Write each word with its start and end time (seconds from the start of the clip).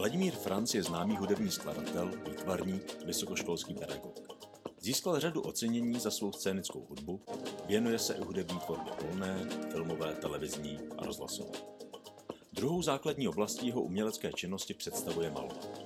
Vladimír 0.00 0.34
Franc 0.34 0.74
je 0.74 0.82
známý 0.82 1.16
hudební 1.16 1.50
skladatel, 1.50 2.10
výtvarník, 2.28 3.04
vysokoškolský 3.06 3.74
pedagog. 3.74 4.20
Získal 4.80 5.20
řadu 5.20 5.40
ocenění 5.40 6.00
za 6.00 6.10
svou 6.10 6.32
scénickou 6.32 6.86
hudbu, 6.88 7.20
věnuje 7.66 7.98
se 7.98 8.14
i 8.14 8.20
hudební 8.20 8.58
tvorbě 8.58 8.92
volné, 9.02 9.48
filmové, 9.72 10.12
televizní 10.12 10.78
a 10.98 11.06
rozhlasové. 11.06 11.58
Druhou 12.52 12.82
základní 12.82 13.28
oblastí 13.28 13.66
jeho 13.66 13.82
umělecké 13.82 14.32
činnosti 14.32 14.74
představuje 14.74 15.30
malování. 15.30 15.84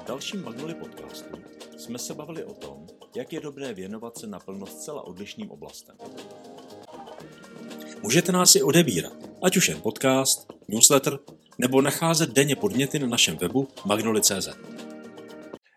V 0.00 0.04
dalším 0.06 0.44
Magnoli 0.44 0.74
podcastu 0.74 1.36
jsme 1.76 1.98
se 1.98 2.14
bavili 2.14 2.44
o 2.44 2.54
tom, 2.54 2.86
jak 3.16 3.32
je 3.32 3.40
dobré 3.40 3.74
věnovat 3.74 4.18
se 4.18 4.26
naplno 4.26 4.66
zcela 4.66 5.02
odlišným 5.02 5.50
oblastem. 5.50 5.96
Můžete 8.02 8.32
nás 8.32 8.54
i 8.54 8.62
odebírat, 8.62 9.16
ať 9.42 9.56
už 9.56 9.68
jen 9.68 9.80
podcast, 9.80 10.52
newsletter, 10.68 11.18
nebo 11.58 11.80
nacházet 11.80 12.30
denně 12.30 12.56
podněty 12.56 12.98
na 12.98 13.06
našem 13.06 13.36
webu 13.36 13.68
magnoli.cz. 13.84 14.48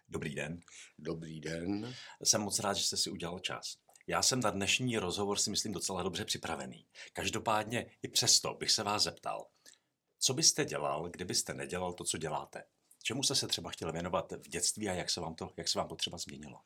Dobrý 0.09 0.35
den. 0.35 0.59
Dobrý 0.99 1.41
den. 1.41 1.93
Jsem 2.23 2.41
moc 2.41 2.59
rád, 2.59 2.73
že 2.73 2.83
jste 2.83 2.97
si 2.97 3.09
udělal 3.09 3.39
čas. 3.39 3.75
Já 4.07 4.21
jsem 4.21 4.39
na 4.39 4.49
dnešní 4.49 4.97
rozhovor 4.97 5.37
si 5.37 5.49
myslím 5.49 5.71
docela 5.71 6.03
dobře 6.03 6.25
připravený. 6.25 6.85
Každopádně 7.13 7.91
i 8.03 8.07
přesto 8.07 8.53
bych 8.53 8.71
se 8.71 8.83
vás 8.83 9.03
zeptal, 9.03 9.45
co 10.19 10.33
byste 10.33 10.65
dělal, 10.65 11.09
kdybyste 11.09 11.53
nedělal 11.53 11.93
to, 11.93 12.03
co 12.03 12.17
děláte? 12.17 12.63
Čemu 13.03 13.23
jste 13.23 13.35
se 13.35 13.47
třeba 13.47 13.69
chtěl 13.69 13.91
věnovat 13.91 14.31
v 14.31 14.47
dětství 14.47 14.89
a 14.89 14.93
jak 14.93 15.09
se 15.09 15.21
vám 15.21 15.35
to, 15.35 15.49
jak 15.57 15.67
se 15.67 15.79
vám 15.79 15.87
to 15.87 15.95
třeba 15.95 16.17
změnilo? 16.17 16.59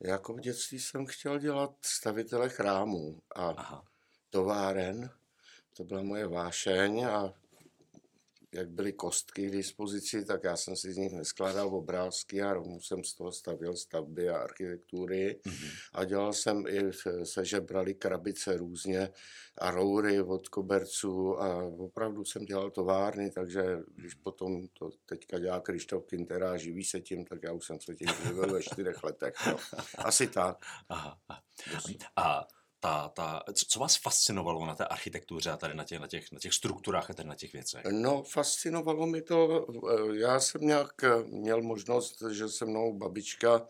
Jako 0.00 0.34
v 0.34 0.40
dětství 0.40 0.80
jsem 0.80 1.06
chtěl 1.06 1.38
dělat 1.38 1.70
stavitele 1.82 2.48
chrámů 2.48 3.22
a 3.36 3.48
Aha. 3.48 3.84
továren. 4.30 5.10
To 5.76 5.84
byla 5.84 6.02
moje 6.02 6.26
vášeň 6.26 7.04
a 7.04 7.34
jak 8.52 8.70
byly 8.70 8.92
kostky 8.92 9.46
k 9.46 9.52
dispozici, 9.52 10.24
tak 10.24 10.44
já 10.44 10.56
jsem 10.56 10.76
si 10.76 10.92
z 10.92 10.96
nich 10.96 11.12
neskládal 11.12 11.74
obrázky 11.74 12.42
a 12.42 12.52
rovnou 12.52 12.80
jsem 12.80 13.04
z 13.04 13.14
toho 13.14 13.32
stavil 13.32 13.76
stavby 13.76 14.28
a 14.28 14.36
architektury. 14.36 15.40
Mm-hmm. 15.44 15.70
A 15.92 16.04
dělal 16.04 16.32
jsem 16.32 16.64
i, 16.68 16.92
se 17.24 17.44
žebrali 17.44 17.94
krabice 17.94 18.56
různě 18.56 19.10
a 19.58 19.70
roury 19.70 20.20
od 20.20 20.48
koberců 20.48 21.40
a 21.40 21.64
opravdu 21.64 22.24
jsem 22.24 22.44
dělal 22.44 22.70
továrny, 22.70 23.30
takže 23.30 23.78
když 23.94 24.14
potom 24.14 24.68
to 24.68 24.90
teďka 25.06 25.38
dělá 25.38 25.60
Krištof 25.60 26.06
Kintera 26.06 26.52
a 26.52 26.56
živí 26.56 26.84
se 26.84 27.00
tím, 27.00 27.24
tak 27.24 27.42
já 27.42 27.52
už 27.52 27.66
jsem 27.66 27.80
se 27.80 27.94
tím 27.94 28.08
živil 28.26 28.52
ve 28.52 28.62
čtyřech 28.62 29.04
letech. 29.04 29.34
No. 29.46 29.56
Asi 29.98 30.26
tak. 30.26 30.58
Aha. 30.88 31.18
A 32.16 32.48
ta, 32.80 33.08
ta, 33.08 33.42
co 33.54 33.80
vás 33.80 33.96
fascinovalo 33.96 34.66
na 34.66 34.74
té 34.74 34.84
architektuře 34.84 35.50
a 35.50 35.56
tady 35.56 35.74
na 35.74 35.84
těch, 35.84 36.00
na 36.00 36.06
těch, 36.06 36.32
na 36.32 36.38
těch 36.38 36.54
strukturách 36.54 37.10
a 37.10 37.14
tady 37.14 37.28
na 37.28 37.34
těch 37.34 37.52
věcech? 37.52 37.84
No, 37.90 38.22
fascinovalo 38.22 39.06
mi 39.06 39.22
to, 39.22 39.66
eh, 39.90 40.16
já 40.16 40.40
jsem 40.40 40.60
nějak 40.60 41.04
eh, 41.04 41.22
měl 41.24 41.62
možnost, 41.62 42.22
že 42.30 42.48
se 42.48 42.66
mnou 42.66 42.98
babička 42.98 43.66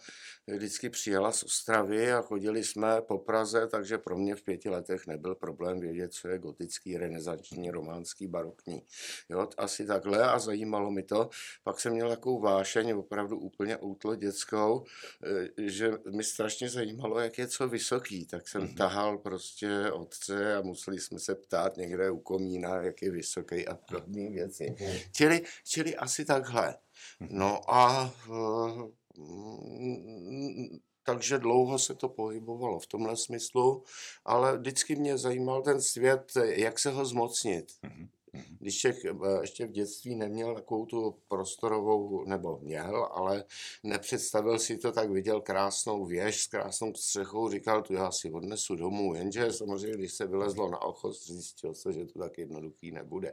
vždycky 0.57 0.91
přijela 0.91 1.33
z 1.33 1.43
Ostravy 1.43 2.13
a 2.13 2.23
chodili 2.23 2.65
jsme 2.65 3.01
po 3.01 3.19
Praze, 3.19 3.67
takže 3.67 3.99
pro 3.99 4.17
mě 4.17 4.35
v 4.35 4.43
pěti 4.43 4.69
letech 4.69 5.07
nebyl 5.07 5.35
problém 5.35 5.81
vědět, 5.81 6.13
co 6.13 6.29
je 6.29 6.39
gotický, 6.39 6.97
renesanční, 6.97 7.71
románský, 7.71 8.27
barokní. 8.27 8.83
Jo, 9.29 9.49
asi 9.57 9.87
takhle 9.87 10.25
a 10.25 10.39
zajímalo 10.39 10.91
mi 10.91 11.03
to. 11.03 11.31
Pak 11.63 11.81
jsem 11.81 11.93
měl 11.93 12.09
takovou 12.09 12.41
vášeň, 12.41 12.91
opravdu 12.91 13.39
úplně 13.39 13.77
útlo 13.77 14.15
dětskou, 14.15 14.85
eh, 15.25 15.49
že 15.57 15.93
mi 16.11 16.25
strašně 16.25 16.71
zajímalo, 16.71 17.21
jak 17.21 17.39
je 17.39 17.49
co 17.49 17.69
vysoký, 17.69 18.27
tak 18.27 18.49
jsem 18.49 18.63
mm-hmm. 18.63 18.77
tahal 18.77 19.19
prostě 19.19 19.93
otce 19.93 20.57
a 20.57 20.63
museli 20.63 21.01
jsme 21.01 21.19
se 21.19 21.35
ptát 21.35 21.77
někde 21.77 22.11
u 22.11 22.19
komína, 22.19 22.83
jak 22.83 23.03
je 23.03 23.11
vysoký 23.11 23.69
a 23.69 23.75
podobné 23.75 24.31
věci. 24.31 24.75
Mm-hmm. 24.79 25.01
Čili, 25.13 25.43
čili 25.65 25.97
asi 25.97 26.25
takhle. 26.25 26.75
Mhm. 27.21 27.29
No 27.39 27.75
a 27.75 28.15
eh, 28.27 28.99
takže 31.03 31.39
dlouho 31.39 31.79
se 31.79 31.95
to 31.95 32.09
pohybovalo 32.09 32.79
v 32.79 32.87
tomhle 32.87 33.17
smyslu, 33.17 33.83
ale 34.25 34.59
vždycky 34.59 34.97
mě 34.97 35.19
zajímal 35.19 35.63
ten 35.63 35.81
svět, 35.81 36.33
jak 36.45 36.79
se 36.79 36.91
ho 36.91 37.05
zmocnit. 37.05 37.73
Mm-hmm. 37.85 38.09
Když 38.59 38.81
těch, 38.81 39.05
eh, 39.05 39.41
ještě 39.41 39.67
v 39.67 39.71
dětství 39.71 40.15
neměl 40.15 40.55
takovou 40.55 40.87
tu 40.87 41.15
prostorovou, 41.29 42.25
nebo 42.25 42.59
měl, 42.59 43.09
ale 43.13 43.45
nepředstavil 43.83 44.59
si 44.59 44.79
to, 44.79 44.93
tak 44.93 45.11
viděl 45.11 45.41
krásnou 45.41 46.05
věž 46.05 46.43
s 46.43 46.47
krásnou 46.47 46.95
střechou, 46.95 47.51
říkal, 47.51 47.83
tu 47.83 47.95
já 47.95 48.11
si 48.11 48.31
odnesu 48.31 48.77
domů, 48.77 49.15
jenže 49.15 49.53
samozřejmě, 49.53 49.97
když 49.97 50.13
se 50.13 50.27
vylezlo 50.27 50.71
na 50.71 50.83
ochos, 50.83 51.27
zjistil 51.27 51.75
se, 51.75 51.93
že 51.93 52.07
to 52.07 52.19
tak 52.19 52.39
jednoduchý 52.39 52.91
nebude. 52.91 53.33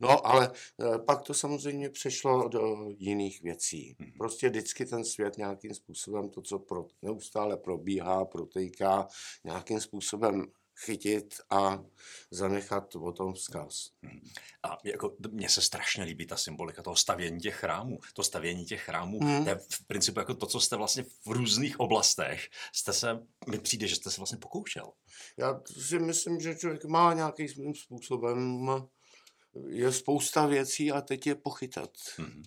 No, 0.00 0.26
ale 0.26 0.52
eh, 0.80 0.98
pak 0.98 1.22
to 1.22 1.34
samozřejmě 1.34 1.90
přešlo 1.90 2.48
do 2.48 2.86
jiných 2.98 3.42
věcí. 3.42 3.96
Mhm. 3.98 4.12
Prostě 4.18 4.48
vždycky 4.48 4.86
ten 4.86 5.04
svět 5.04 5.38
nějakým 5.38 5.74
způsobem, 5.74 6.28
to, 6.28 6.42
co 6.42 6.58
pro, 6.58 6.86
neustále 7.02 7.56
probíhá, 7.56 8.24
protejká, 8.24 9.08
nějakým 9.44 9.80
způsobem 9.80 10.46
chytit 10.78 11.34
a 11.50 11.84
zanechat 12.30 12.96
o 12.96 13.12
tom 13.12 13.34
vzkaz. 13.34 13.90
Hmm. 14.02 14.20
A 14.62 14.78
jako, 14.84 15.16
mně 15.30 15.48
se 15.48 15.62
strašně 15.62 16.04
líbí 16.04 16.26
ta 16.26 16.36
symbolika 16.36 16.82
toho 16.82 16.96
stavění 16.96 17.40
těch 17.40 17.54
chrámů. 17.54 17.98
To 18.14 18.22
stavění 18.22 18.64
těch 18.64 18.82
chrámů, 18.82 19.20
hmm. 19.20 19.44
to 19.44 19.50
je 19.50 19.56
v 19.70 19.86
principu 19.86 20.18
jako 20.18 20.34
to, 20.34 20.46
co 20.46 20.60
jste 20.60 20.76
vlastně 20.76 21.02
v 21.02 21.26
různých 21.26 21.80
oblastech, 21.80 22.48
jste 22.72 22.92
se, 22.92 23.26
mi 23.50 23.58
přijde, 23.58 23.88
že 23.88 23.96
jste 23.96 24.10
se 24.10 24.20
vlastně 24.20 24.38
pokoušel. 24.38 24.92
Já 25.38 25.60
si 25.80 25.98
myslím, 25.98 26.40
že 26.40 26.54
člověk 26.54 26.84
má 26.84 27.14
nějakým 27.14 27.74
způsobem, 27.74 28.68
je 29.68 29.92
spousta 29.92 30.46
věcí 30.46 30.92
a 30.92 31.00
teď 31.00 31.26
je 31.26 31.34
pochytat. 31.34 31.90
Hmm. 32.16 32.42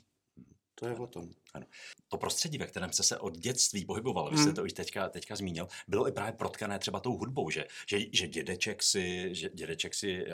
To 0.79 0.87
je 0.87 0.95
o 0.95 1.07
tom. 1.07 1.29
Ano. 1.53 1.65
To 2.07 2.17
prostředí, 2.17 2.57
ve 2.57 2.67
kterém 2.67 2.93
jste 2.93 3.03
se 3.03 3.17
od 3.17 3.37
dětství 3.37 3.85
pohyboval, 3.85 4.29
vy 4.29 4.37
jste 4.37 4.45
hmm. 4.45 4.55
to 4.55 4.63
už 4.63 4.73
teďka, 4.73 5.09
teďka 5.09 5.35
zmínil, 5.35 5.67
bylo 5.87 6.07
i 6.07 6.11
právě 6.11 6.33
protkané 6.33 6.79
třeba 6.79 6.99
tou 6.99 7.17
hudbou, 7.17 7.49
že, 7.49 7.65
že, 7.87 7.99
že 8.11 8.27
dědeček 8.27 8.83
si, 8.83 9.35
že 9.35 9.49
dědeček 9.53 9.93
si 9.93 10.25
uh, 10.25 10.31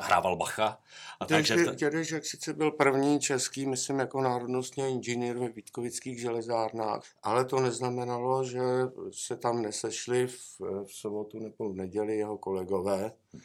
hrával 0.00 0.36
Bacha. 0.36 0.80
A 1.20 1.26
takže 1.26 1.64
ta... 1.64 1.74
Dědeček 1.74 2.26
sice 2.26 2.52
byl 2.52 2.70
první 2.70 3.20
český, 3.20 3.66
myslím, 3.66 3.98
jako 3.98 4.20
národnostní 4.20 4.88
inženýr 4.88 5.38
ve 5.38 5.48
Vítkovických 5.48 6.20
železárnách, 6.20 7.02
ale 7.22 7.44
to 7.44 7.60
neznamenalo, 7.60 8.44
že 8.44 8.60
se 9.12 9.36
tam 9.36 9.62
nesešli 9.62 10.26
v, 10.26 10.60
v 10.84 10.92
sobotu 10.92 11.38
nebo 11.38 11.72
v 11.72 11.76
neděli 11.76 12.16
jeho 12.16 12.38
kolegové. 12.38 13.12
Hmm 13.32 13.42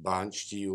bánčtí 0.00 0.68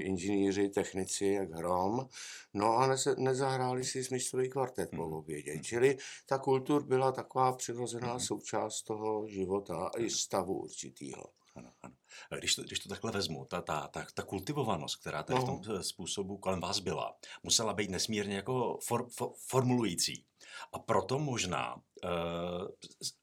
inženýři, 0.00 0.68
technici, 0.68 1.26
jak 1.26 1.50
hrom. 1.50 2.08
No 2.54 2.76
a 2.76 2.86
ne, 2.86 2.96
nezahráli 3.18 3.84
si 3.84 4.04
smyčcový 4.04 4.48
kvartet 4.48 4.90
po 4.90 5.04
hmm. 5.04 5.12
obědě. 5.12 5.58
Čili 5.58 5.98
ta 6.26 6.38
kultur 6.38 6.86
byla 6.86 7.12
taková 7.12 7.52
přirozená 7.52 8.10
hmm. 8.10 8.20
součást 8.20 8.82
toho 8.82 9.28
života 9.28 9.90
i 9.98 10.10
stavu 10.10 10.54
určitýho. 10.54 11.24
Ano, 11.56 11.72
ano. 11.82 11.94
Když 12.38 12.54
to, 12.54 12.62
když 12.62 12.78
to 12.78 12.88
takhle 12.88 13.12
vezmu, 13.12 13.44
ta, 13.44 13.60
ta, 13.60 13.88
ta, 13.88 14.06
ta 14.14 14.22
kultivovanost, 14.22 15.00
která 15.00 15.22
tady 15.22 15.40
no. 15.40 15.46
v 15.46 15.48
tom 15.48 15.82
způsobu 15.82 16.38
kolem 16.38 16.60
vás 16.60 16.78
byla, 16.78 17.16
musela 17.42 17.72
být 17.72 17.90
nesmírně 17.90 18.36
jako 18.36 18.78
for, 18.82 19.08
for, 19.10 19.32
formulující. 19.48 20.24
A 20.72 20.78
proto 20.78 21.18
možná 21.18 21.74
uh, 21.74 21.80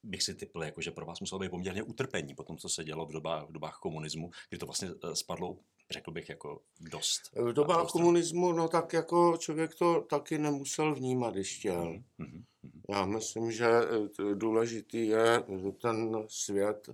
bych 0.03 0.23
si 0.23 0.35
typl, 0.35 0.63
jako, 0.63 0.81
že 0.81 0.91
pro 0.91 1.05
vás 1.05 1.19
muselo 1.19 1.39
být 1.39 1.49
poměrně 1.49 1.83
utrpení 1.83 2.35
po 2.35 2.43
tom, 2.43 2.57
co 2.57 2.69
se 2.69 2.83
dělo 2.83 3.05
v 3.05 3.11
dobách, 3.11 3.49
v 3.49 3.51
dobách 3.51 3.77
komunismu, 3.81 4.31
kdy 4.49 4.57
to 4.57 4.65
vlastně 4.65 4.89
uh, 4.91 5.13
spadlo 5.13 5.57
řekl 5.91 6.11
bych, 6.11 6.29
jako 6.29 6.61
dost. 6.79 7.21
V 7.35 7.53
dobách 7.53 7.91
komunismu, 7.91 8.51
no 8.51 8.67
tak 8.67 8.93
jako 8.93 9.37
člověk 9.37 9.75
to 9.75 10.01
taky 10.01 10.37
nemusel 10.37 10.95
vnímat, 10.95 11.33
když 11.33 11.59
chtěl. 11.59 11.93
Mm-hmm. 12.19 12.43
Já 12.89 13.05
myslím, 13.05 13.51
že 13.51 13.67
eh, 13.67 14.35
důležitý 14.35 15.07
je 15.07 15.43
ten 15.81 16.25
svět 16.27 16.89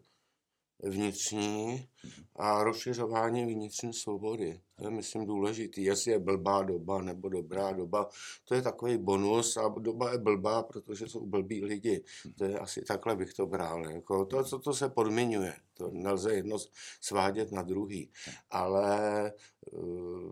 vnitřní 0.83 1.87
a 2.35 2.63
rozšiřování 2.63 3.45
vnitřní 3.45 3.93
svobody. 3.93 4.61
To 4.75 4.83
je, 4.85 4.91
myslím, 4.91 5.25
důležitý. 5.25 5.83
Jestli 5.83 6.11
je 6.11 6.19
blbá 6.19 6.63
doba 6.63 7.01
nebo 7.01 7.29
dobrá 7.29 7.71
doba, 7.71 8.09
to 8.45 8.55
je 8.55 8.61
takový 8.61 8.97
bonus 8.97 9.57
a 9.57 9.67
doba 9.79 10.11
je 10.11 10.17
blbá, 10.17 10.63
protože 10.63 11.07
jsou 11.07 11.25
blbí 11.25 11.65
lidi. 11.65 12.03
To 12.37 12.45
je 12.45 12.59
asi 12.59 12.81
takhle 12.81 13.15
bych 13.15 13.33
to 13.33 13.45
bral. 13.45 13.91
Jako 13.91 14.25
to, 14.25 14.43
co 14.43 14.59
to 14.59 14.73
se 14.73 14.89
podmiňuje. 14.89 15.53
To 15.73 15.89
nelze 15.91 16.33
jedno 16.33 16.57
svádět 17.01 17.51
na 17.51 17.61
druhý. 17.61 18.11
Ale 18.49 19.33
uh, 19.71 20.31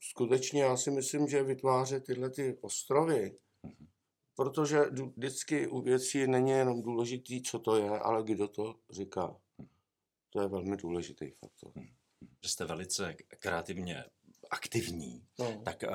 skutečně 0.00 0.62
já 0.62 0.76
si 0.76 0.90
myslím, 0.90 1.28
že 1.28 1.42
vytvářet 1.42 2.04
tyhle 2.04 2.30
ty 2.30 2.56
ostrovy, 2.60 3.36
Protože 4.36 4.80
vždycky 5.16 5.68
u 5.68 5.80
věcí 5.80 6.26
není 6.26 6.50
jenom 6.50 6.82
důležitý, 6.82 7.42
co 7.42 7.58
to 7.58 7.76
je, 7.76 7.90
ale 7.90 8.22
kdo 8.22 8.48
to 8.48 8.74
říká. 8.90 9.36
To 10.30 10.40
je 10.40 10.48
velmi 10.48 10.76
důležitý 10.76 11.30
faktor. 11.30 11.72
Hm. 11.76 11.88
Že 12.42 12.48
jste 12.48 12.64
velice 12.64 13.14
kreativně 13.14 14.04
aktivní, 14.50 15.26
no. 15.38 15.62
tak 15.64 15.82
uh, 15.82 15.88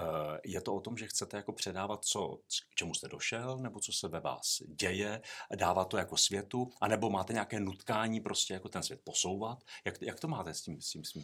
je 0.46 0.62
to 0.62 0.76
o 0.76 0.82
tom, 0.82 0.98
že 0.98 1.08
chcete 1.08 1.38
jako 1.38 1.54
předávat, 1.54 2.06
co, 2.06 2.40
k 2.70 2.76
čemu 2.76 2.94
jste 2.94 3.08
došel, 3.08 3.58
nebo 3.58 3.80
co 3.80 3.94
se 3.94 4.08
ve 4.08 4.20
vás 4.20 4.62
děje, 4.68 5.22
dávat 5.56 5.86
to 5.86 5.98
jako 5.98 6.18
světu, 6.18 6.72
anebo 6.82 7.10
máte 7.10 7.34
nějaké 7.34 7.60
nutkání 7.60 8.20
prostě 8.20 8.54
jako 8.54 8.70
ten 8.70 8.84
svět 8.84 9.02
posouvat? 9.04 9.64
Jak, 9.86 10.02
jak 10.02 10.20
to 10.20 10.28
máte 10.28 10.54
s 10.54 10.62
tím, 10.62 10.82
s 10.82 10.90
tím, 10.90 11.04
s 11.04 11.12
tím? 11.12 11.24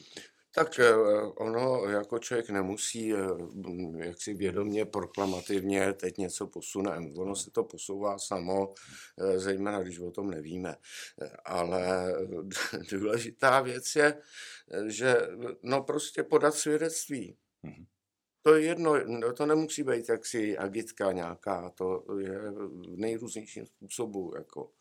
Tak 0.51 0.79
eh, 0.79 0.95
ono 1.35 1.85
jako 1.89 2.19
člověk 2.19 2.49
nemusí 2.49 3.13
eh, 3.13 3.17
jak 3.97 4.21
si 4.21 4.33
vědomě, 4.33 4.85
proklamativně 4.85 5.93
teď 5.93 6.17
něco 6.17 6.47
posunem. 6.47 7.13
Ono 7.17 7.35
se 7.35 7.51
to 7.51 7.63
posouvá 7.63 8.19
samo, 8.19 8.73
eh, 9.19 9.39
zejména 9.39 9.81
když 9.81 9.99
o 9.99 10.11
tom 10.11 10.29
nevíme. 10.29 10.75
Ale 11.45 12.13
důležitá 12.91 13.61
věc 13.61 13.95
je, 13.95 14.21
že 14.87 15.17
no 15.63 15.83
prostě 15.83 16.23
podat 16.23 16.55
svědectví. 16.55 17.37
Mm-hmm 17.63 17.96
to 18.47 18.55
je 18.55 18.65
jedno, 18.65 19.05
no, 19.05 19.33
to 19.33 19.45
nemusí 19.45 19.83
být 19.83 20.09
jaksi 20.09 20.57
agitka 20.57 21.11
nějaká, 21.11 21.69
to 21.69 22.05
je 22.19 22.51
v 22.51 22.97
nejrůznějším 22.97 23.65
způsobu. 23.65 24.33
Jako. 24.35 24.71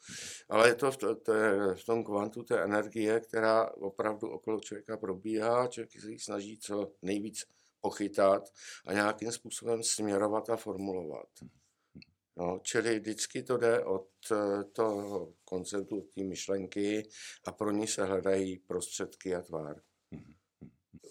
Ale 0.48 0.68
je 0.68 0.74
to 0.74 0.90
v, 0.90 0.96
to, 0.96 1.14
to 1.14 1.32
je 1.34 1.74
v 1.74 1.84
tom 1.84 2.04
kvantu 2.04 2.42
té 2.42 2.64
energie, 2.64 3.20
která 3.20 3.70
opravdu 3.74 4.28
okolo 4.28 4.60
člověka 4.60 4.96
probíhá, 4.96 5.66
člověk 5.66 6.00
se 6.00 6.10
ji 6.10 6.18
snaží 6.18 6.58
co 6.58 6.92
nejvíc 7.02 7.44
pochytat 7.80 8.48
a 8.86 8.92
nějakým 8.92 9.32
způsobem 9.32 9.82
směrovat 9.82 10.50
a 10.50 10.56
formulovat. 10.56 11.28
No, 12.36 12.60
čili 12.62 12.98
vždycky 12.98 13.42
to 13.42 13.56
jde 13.56 13.84
od 13.84 14.08
eh, 14.32 14.64
toho 14.64 15.32
konceptu, 15.44 15.98
od 15.98 16.10
té 16.14 16.24
myšlenky 16.24 17.08
a 17.44 17.52
pro 17.52 17.70
ní 17.70 17.86
se 17.86 18.04
hledají 18.04 18.58
prostředky 18.58 19.34
a 19.34 19.42
tvár. 19.42 19.80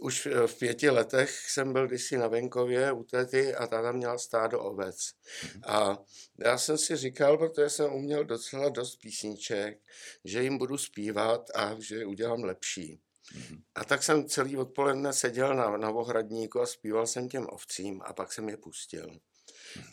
Už 0.06 0.28
v 0.46 0.60
pěti 0.60 0.90
letech 0.90 1.50
jsem 1.50 1.74
byl 1.74 1.88
kdysi 1.88 2.18
na 2.18 2.28
venkově 2.28 2.92
u 2.92 3.04
tety 3.04 3.56
a 3.56 3.68
ta 3.68 3.82
tam 3.82 3.96
měla 3.96 4.18
stádo 4.18 4.60
ovec. 4.62 4.98
Mhm. 5.44 5.62
A 5.66 5.98
já 6.40 6.58
jsem 6.58 6.78
si 6.78 6.96
říkal, 6.96 7.38
protože 7.38 7.70
jsem 7.70 7.94
uměl 7.94 8.26
docela 8.26 8.70
dost 8.70 8.96
písniček, 8.96 9.80
že 10.26 10.44
jim 10.44 10.58
budu 10.58 10.78
zpívat 10.78 11.50
a 11.56 11.76
že 11.80 11.96
je 11.96 12.06
udělám 12.06 12.44
lepší. 12.44 13.00
Mhm. 13.36 13.62
A 13.76 13.86
tak 13.86 14.04
jsem 14.04 14.26
celý 14.26 14.58
odpoledne 14.58 15.14
seděl 15.14 15.56
na, 15.56 15.78
na 15.78 15.90
ohradníku 15.90 16.62
a 16.62 16.66
zpíval 16.66 17.08
jsem 17.08 17.30
těm 17.30 17.48
ovcím 17.50 18.02
a 18.06 18.14
pak 18.14 18.34
jsem 18.34 18.50
je 18.50 18.58
pustil. 18.58 19.20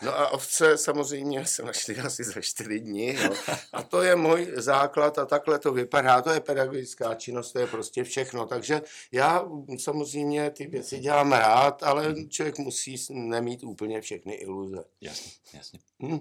No 0.03 0.19
a 0.19 0.29
ovce 0.29 0.79
samozřejmě 0.79 1.47
se 1.53 1.63
našly 1.63 1.97
asi 1.97 2.25
za 2.25 2.41
čtyři 2.41 2.81
dny. 2.81 3.17
Jo. 3.23 3.35
A 3.73 3.83
to 3.83 4.03
je 4.03 4.17
můj 4.17 4.53
základ 4.57 5.19
a 5.19 5.27
takhle 5.27 5.59
to 5.59 5.73
vypadá. 5.73 6.23
To 6.23 6.31
je 6.31 6.41
pedagogická 6.41 7.15
činnost, 7.15 7.53
to 7.53 7.59
je 7.59 7.67
prostě 7.67 8.05
všechno. 8.05 8.47
Takže 8.47 8.83
já 9.13 9.45
samozřejmě 9.79 10.51
ty 10.51 10.67
věci 10.67 10.99
dělám 10.99 11.33
rád, 11.33 11.83
ale 11.83 12.15
člověk 12.29 12.59
musí 12.59 12.97
nemít 13.11 13.65
úplně 13.65 14.01
všechny 14.01 14.35
iluze. 14.35 14.85
Jasně, 15.01 15.31
jasně. 15.55 15.79
Hmm. 16.01 16.21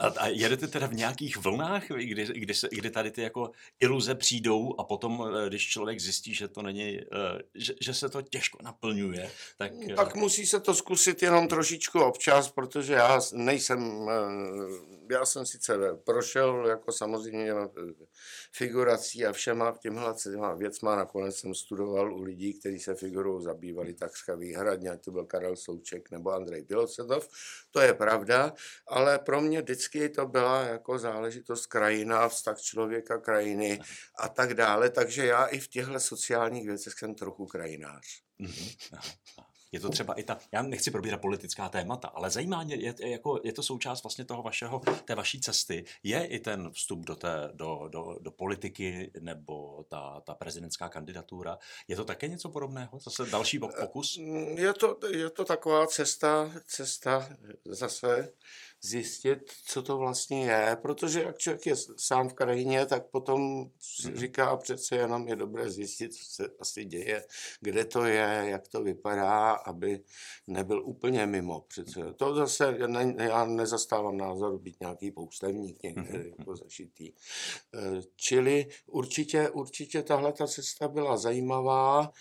A, 0.00 0.06
a 0.06 0.26
jedete 0.26 0.68
teda 0.68 0.86
v 0.86 0.94
nějakých 0.94 1.36
vlnách, 1.36 1.88
kdy, 1.88 2.26
kdy, 2.34 2.54
se, 2.54 2.68
kdy 2.72 2.90
tady 2.90 3.10
ty 3.10 3.22
jako 3.22 3.50
iluze 3.80 4.14
přijdou 4.14 4.74
a 4.78 4.84
potom, 4.84 5.28
eh, 5.44 5.48
když 5.48 5.68
člověk 5.68 6.00
zjistí, 6.00 6.34
že 6.34 6.48
to 6.48 6.62
není, 6.62 6.98
eh, 6.98 7.04
že, 7.54 7.74
že 7.80 7.94
se 7.94 8.08
to 8.08 8.22
těžko 8.22 8.58
naplňuje, 8.62 9.30
tak... 9.58 9.72
Tak 9.96 10.16
eh, 10.16 10.18
musí 10.18 10.46
se 10.46 10.60
to 10.60 10.74
zkusit 10.74 11.22
jenom 11.22 11.48
trošičku 11.48 12.00
občas, 12.00 12.48
protože 12.48 12.99
já 13.00 13.20
nejsem 13.32 14.08
já 15.10 15.26
jsem 15.26 15.46
sice 15.46 15.78
prošel 16.04 16.66
jako 16.66 16.92
samozřejmě 16.92 17.54
no, 17.54 17.72
figurací 18.52 19.26
a 19.26 19.32
všema 19.32 19.78
těmhle 19.80 20.14
věcma, 20.56 20.96
nakonec 20.96 21.36
jsem 21.36 21.54
studoval 21.54 22.14
u 22.14 22.22
lidí, 22.22 22.60
kteří 22.60 22.80
se 22.80 22.94
figurou 22.94 23.40
zabývali 23.40 23.94
takřka 23.94 24.34
výhradně, 24.34 24.96
to 24.98 25.10
byl 25.10 25.24
Karel 25.24 25.56
Souček 25.56 26.10
nebo 26.10 26.32
Andrej 26.32 26.62
Pilocetov, 26.62 27.28
to 27.70 27.80
je 27.80 27.94
pravda, 27.94 28.52
ale 28.88 29.18
pro 29.18 29.40
mě 29.40 29.62
vždycky 29.62 30.08
to 30.08 30.26
byla 30.26 30.62
jako 30.62 30.98
záležitost 30.98 31.66
krajina, 31.66 32.28
vztah 32.28 32.60
člověka, 32.60 33.18
krajiny 33.18 33.80
a 34.18 34.28
tak 34.28 34.54
dále, 34.54 34.90
takže 34.90 35.26
já 35.26 35.46
i 35.46 35.58
v 35.58 35.68
těchto 35.68 36.00
sociálních 36.00 36.66
věcech 36.66 36.92
jsem 36.92 37.14
trochu 37.14 37.46
krajinář. 37.46 38.06
Mm-hmm. 38.40 39.00
Je 39.72 39.80
to 39.80 39.88
třeba 39.88 40.14
i 40.14 40.22
ta, 40.22 40.38
já 40.52 40.62
nechci 40.62 40.90
probírat 40.90 41.20
politická 41.20 41.68
témata, 41.68 42.08
ale 42.08 42.30
zajímá 42.30 42.64
mě, 42.64 42.74
je, 42.74 42.94
jako, 43.10 43.40
je 43.44 43.52
to 43.52 43.62
součást 43.62 44.02
vlastně 44.02 44.24
toho 44.24 44.42
vašeho, 44.42 44.80
té 45.04 45.14
vaší 45.14 45.40
cesty, 45.40 45.84
je 46.02 46.26
i 46.26 46.38
ten 46.38 46.70
vstup 46.70 47.06
do, 47.06 47.16
té, 47.16 47.50
do, 47.52 47.88
do, 47.88 48.16
do 48.20 48.30
politiky 48.30 49.10
nebo 49.20 49.84
ta, 49.88 50.20
ta 50.20 50.34
prezidentská 50.34 50.88
kandidatura, 50.88 51.58
je 51.88 51.96
to 51.96 52.04
také 52.04 52.28
něco 52.28 52.48
podobného? 52.48 52.98
Zase 52.98 53.26
další 53.30 53.58
pokus? 53.58 54.18
Je 54.54 54.72
to, 54.72 54.98
je 55.10 55.30
to 55.30 55.44
taková 55.44 55.86
cesta, 55.86 56.52
cesta 56.66 57.28
zase 57.64 58.32
zjistit, 58.82 59.38
co 59.64 59.82
to 59.82 59.98
vlastně 59.98 60.44
je, 60.44 60.78
protože 60.82 61.22
jak 61.22 61.38
člověk 61.38 61.66
je 61.66 61.74
sám 61.96 62.28
v 62.28 62.34
krajině, 62.34 62.86
tak 62.86 63.06
potom 63.06 63.40
mhm. 64.04 64.16
říká 64.16 64.56
přece 64.56 64.96
jenom 64.96 65.28
je 65.28 65.36
dobré 65.36 65.70
zjistit, 65.70 66.14
co 66.14 66.24
se 66.24 66.50
asi 66.60 66.84
děje, 66.84 67.24
kde 67.60 67.84
to 67.84 68.04
je, 68.04 68.44
jak 68.44 68.68
to 68.68 68.82
vypadá, 68.82 69.50
aby 69.50 70.00
nebyl 70.46 70.82
úplně 70.84 71.26
mimo. 71.26 71.60
Přece. 71.60 72.00
To 72.16 72.34
zase, 72.34 72.78
ne, 72.86 73.14
já 73.18 73.44
nezastávám 73.44 74.16
názor 74.16 74.58
být 74.58 74.80
nějaký 74.80 75.10
poustevník 75.10 75.82
někde 75.82 76.18
mhm. 76.18 76.32
jako 76.38 76.56
zašitý. 76.56 77.08
E, 77.08 77.12
čili 78.16 78.66
určitě, 78.86 79.50
určitě 79.50 80.02
tahle 80.02 80.32
ta 80.32 80.46
cesta 80.46 80.88
byla 80.88 81.16
zajímavá 81.16 82.12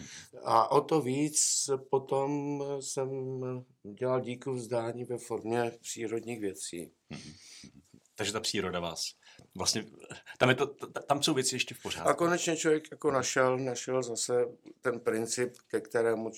a 0.43 0.71
o 0.71 0.81
to 0.81 1.01
víc 1.01 1.69
potom 1.89 2.63
jsem 2.79 3.41
dělal 3.83 4.21
díku 4.21 4.53
vzdání 4.53 5.03
ve 5.03 5.17
formě 5.17 5.71
přírodních 5.81 6.39
věcí. 6.39 6.91
Mhm. 7.09 7.33
Takže 8.15 8.33
ta 8.33 8.39
příroda 8.39 8.79
vás 8.79 9.01
vlastně, 9.55 9.85
tam, 10.37 10.49
je 10.49 10.55
to, 10.55 10.67
tam 11.07 11.23
jsou 11.23 11.33
věci 11.33 11.55
ještě 11.55 11.75
v 11.75 11.81
pořádku. 11.81 12.09
A 12.09 12.13
konečně 12.13 12.57
člověk 12.57 12.91
jako 12.91 13.11
našel, 13.11 13.57
našel 13.57 14.03
zase 14.03 14.45
ten 14.81 14.99
princip, 14.99 15.53
ke 15.67 15.81
kterému 15.81 16.31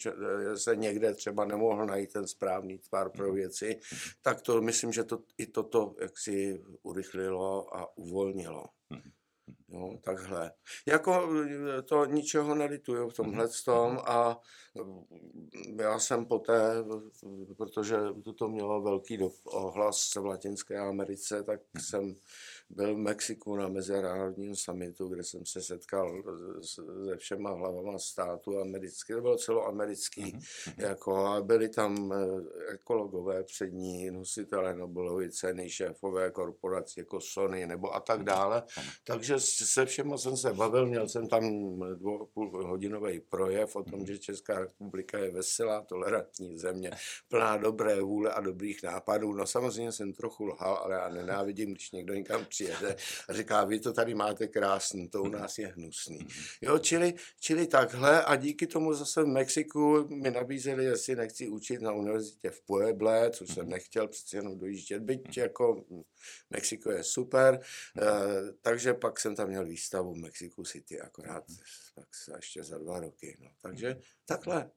se 0.55 0.75
někde 0.75 1.13
třeba 1.13 1.45
nemohl 1.45 1.85
najít 1.85 2.13
ten 2.13 2.27
správný 2.27 2.77
tvar 2.77 3.09
pro 3.09 3.27
mhm. 3.27 3.35
věci, 3.35 3.79
tak 4.21 4.41
to 4.41 4.61
myslím, 4.61 4.93
že 4.93 5.03
to 5.03 5.19
i 5.37 5.45
toto 5.45 5.95
jaksi 6.01 6.63
urychlilo 6.83 7.77
a 7.77 7.97
uvolnilo. 7.97 8.65
Mm-hmm. 8.91 9.11
Jo, 9.71 9.97
takhle. 10.03 10.51
Jako 10.87 11.29
eh, 11.43 11.81
to 11.81 12.05
ničeho 12.05 12.55
nelituju 12.55 13.09
v 13.09 13.13
tomhle 13.13 13.43
mhm. 13.43 13.53
tom 13.65 13.99
a 14.05 14.39
mm, 14.75 15.79
já 15.79 15.99
jsem 15.99 16.25
poté, 16.25 16.83
protože 17.57 17.97
to 18.37 18.47
mělo 18.47 18.81
velký 18.81 19.19
ohlas 19.45 20.15
v 20.15 20.25
Latinské 20.25 20.77
Americe, 20.79 21.43
tak 21.43 21.59
mhm. 21.73 21.83
jsem 21.83 22.15
byl 22.75 22.95
v 22.95 22.97
Mexiku 22.97 23.55
na 23.55 23.67
mezinárodním 23.67 24.55
summitu, 24.55 25.07
kde 25.07 25.23
jsem 25.23 25.45
se 25.45 25.61
setkal 25.61 26.23
se 26.61 26.81
všema 27.17 27.51
hlavama 27.51 27.99
státu 27.99 28.59
americký, 28.59 29.13
to 29.13 29.21
bylo 29.21 29.37
celoamerický, 29.37 30.23
mm-hmm. 30.23 30.73
jako, 30.77 31.25
a 31.25 31.41
byli 31.41 31.69
tam 31.69 32.13
eh, 32.13 32.73
ekologové 32.73 33.43
přední, 33.43 34.11
nositelé 34.11 34.75
Nobelovy 34.75 35.31
ceny, 35.31 35.69
šéfové 35.69 36.31
korporací 36.31 36.99
jako 36.99 37.21
Sony 37.21 37.67
nebo 37.67 37.95
a 37.95 37.99
tak 37.99 38.17
mhm. 38.17 38.25
dále. 38.25 38.63
Takže 39.03 39.35
se 39.39 39.85
všema 39.85 40.17
jsem 40.17 40.37
se 40.37 40.53
bavil, 40.53 40.87
měl 40.87 41.09
jsem 41.09 41.27
tam 41.27 41.43
dvou 41.95 42.25
půl 42.33 42.67
hodinový 42.67 43.19
projev 43.19 43.75
o 43.75 43.83
tom, 43.83 43.99
mhm. 43.99 44.05
že 44.05 44.17
Česká 44.17 44.59
republika 44.59 45.17
je 45.17 45.31
veselá, 45.31 45.81
tolerantní 45.81 46.57
země, 46.57 46.91
plná 47.29 47.57
dobré 47.57 48.01
vůle 48.01 48.33
a 48.33 48.41
dobrých 48.41 48.83
nápadů. 48.83 49.33
No 49.33 49.47
samozřejmě 49.47 49.91
jsem 49.91 50.13
trochu 50.13 50.45
lhal, 50.45 50.75
ale 50.75 50.95
já 50.95 51.09
nenávidím, 51.09 51.71
když 51.71 51.91
někdo 51.91 52.13
někam 52.13 52.45
přijde 52.45 52.60
přijede 52.61 52.95
a 53.29 53.33
říká, 53.33 53.63
vy 53.63 53.79
to 53.79 53.93
tady 53.93 54.15
máte 54.15 54.47
krásný, 54.47 55.09
to 55.09 55.21
u 55.21 55.25
mhm. 55.25 55.33
nás 55.33 55.57
je 55.57 55.67
hnusný. 55.67 56.17
Mhm. 56.17 56.29
Jo, 56.61 56.79
čili, 56.79 57.13
čili 57.39 57.67
takhle 57.67 58.23
a 58.23 58.35
díky 58.35 58.67
tomu 58.67 58.93
zase 58.93 59.23
v 59.23 59.27
Mexiku 59.27 60.07
mi 60.07 60.31
nabízeli, 60.31 60.85
jestli 60.85 61.15
nechci 61.15 61.49
učit 61.49 61.81
na 61.81 61.91
univerzitě 61.91 62.49
v 62.49 62.61
Pueble, 62.61 63.31
což 63.31 63.53
jsem 63.53 63.63
mhm. 63.63 63.71
nechtěl 63.71 64.07
přeci 64.07 64.35
jenom 64.35 64.57
dojíždět, 64.57 65.03
byť 65.03 65.37
jako 65.37 65.85
Mexiko 66.49 66.91
je 66.91 67.03
super, 67.03 67.59
uh, 68.01 68.05
takže 68.61 68.93
pak 68.93 69.19
jsem 69.19 69.35
tam 69.35 69.47
měl 69.47 69.65
výstavu 69.65 70.13
v 70.13 70.17
Mexico 70.17 70.63
City, 70.63 71.01
akorát 71.01 71.43
pak 71.95 72.07
ještě 72.35 72.63
za 72.63 72.77
dva 72.77 72.99
roky. 72.99 73.37
No. 73.39 73.49
Takže 73.61 73.95
takhle. 74.25 74.71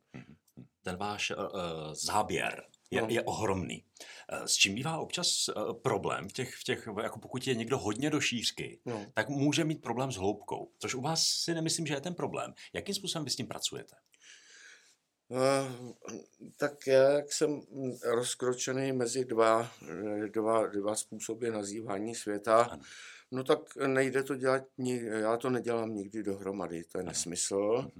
Ten 0.82 0.96
váš 0.96 1.30
uh, 1.30 1.94
záběr 1.94 2.64
je, 2.90 3.02
no. 3.02 3.08
je 3.10 3.22
ohromný. 3.22 3.84
Eh, 4.28 4.48
s 4.48 4.54
čím 4.54 4.74
bývá 4.74 4.98
občas 4.98 5.48
eh, 5.48 5.74
problém 5.82 6.28
v 6.28 6.32
těch, 6.32 6.54
v 6.54 6.64
těch 6.64 6.88
jako 7.02 7.18
pokud 7.18 7.46
je 7.46 7.54
někdo 7.54 7.78
hodně 7.78 8.10
do 8.10 8.20
šířky, 8.20 8.80
no. 8.84 9.06
tak 9.14 9.28
může 9.28 9.64
mít 9.64 9.82
problém 9.82 10.12
s 10.12 10.16
hloubkou, 10.16 10.70
což 10.78 10.94
u 10.94 11.00
vás 11.00 11.26
si 11.26 11.54
nemyslím, 11.54 11.86
že 11.86 11.94
je 11.94 12.00
ten 12.00 12.14
problém. 12.14 12.54
Jakým 12.72 12.94
způsobem 12.94 13.24
vy 13.24 13.30
s 13.30 13.36
tím 13.36 13.46
pracujete? 13.46 13.96
Uh, 15.28 15.92
tak 16.56 16.86
já, 16.86 17.10
jak 17.10 17.32
jsem 17.32 17.60
rozkročený 18.04 18.92
mezi 18.92 19.24
dva, 19.24 19.70
dva, 20.32 20.66
dva 20.66 20.94
způsoby 20.94 21.50
nazývání 21.50 22.14
světa, 22.14 22.62
ano. 22.62 22.82
no 23.30 23.44
tak 23.44 23.58
nejde 23.86 24.22
to 24.22 24.36
dělat, 24.36 24.62
já 25.02 25.36
to 25.36 25.50
nedělám 25.50 25.94
nikdy 25.94 26.22
dohromady, 26.22 26.84
to 26.84 26.98
je 26.98 27.04
nesmysl. 27.04 27.90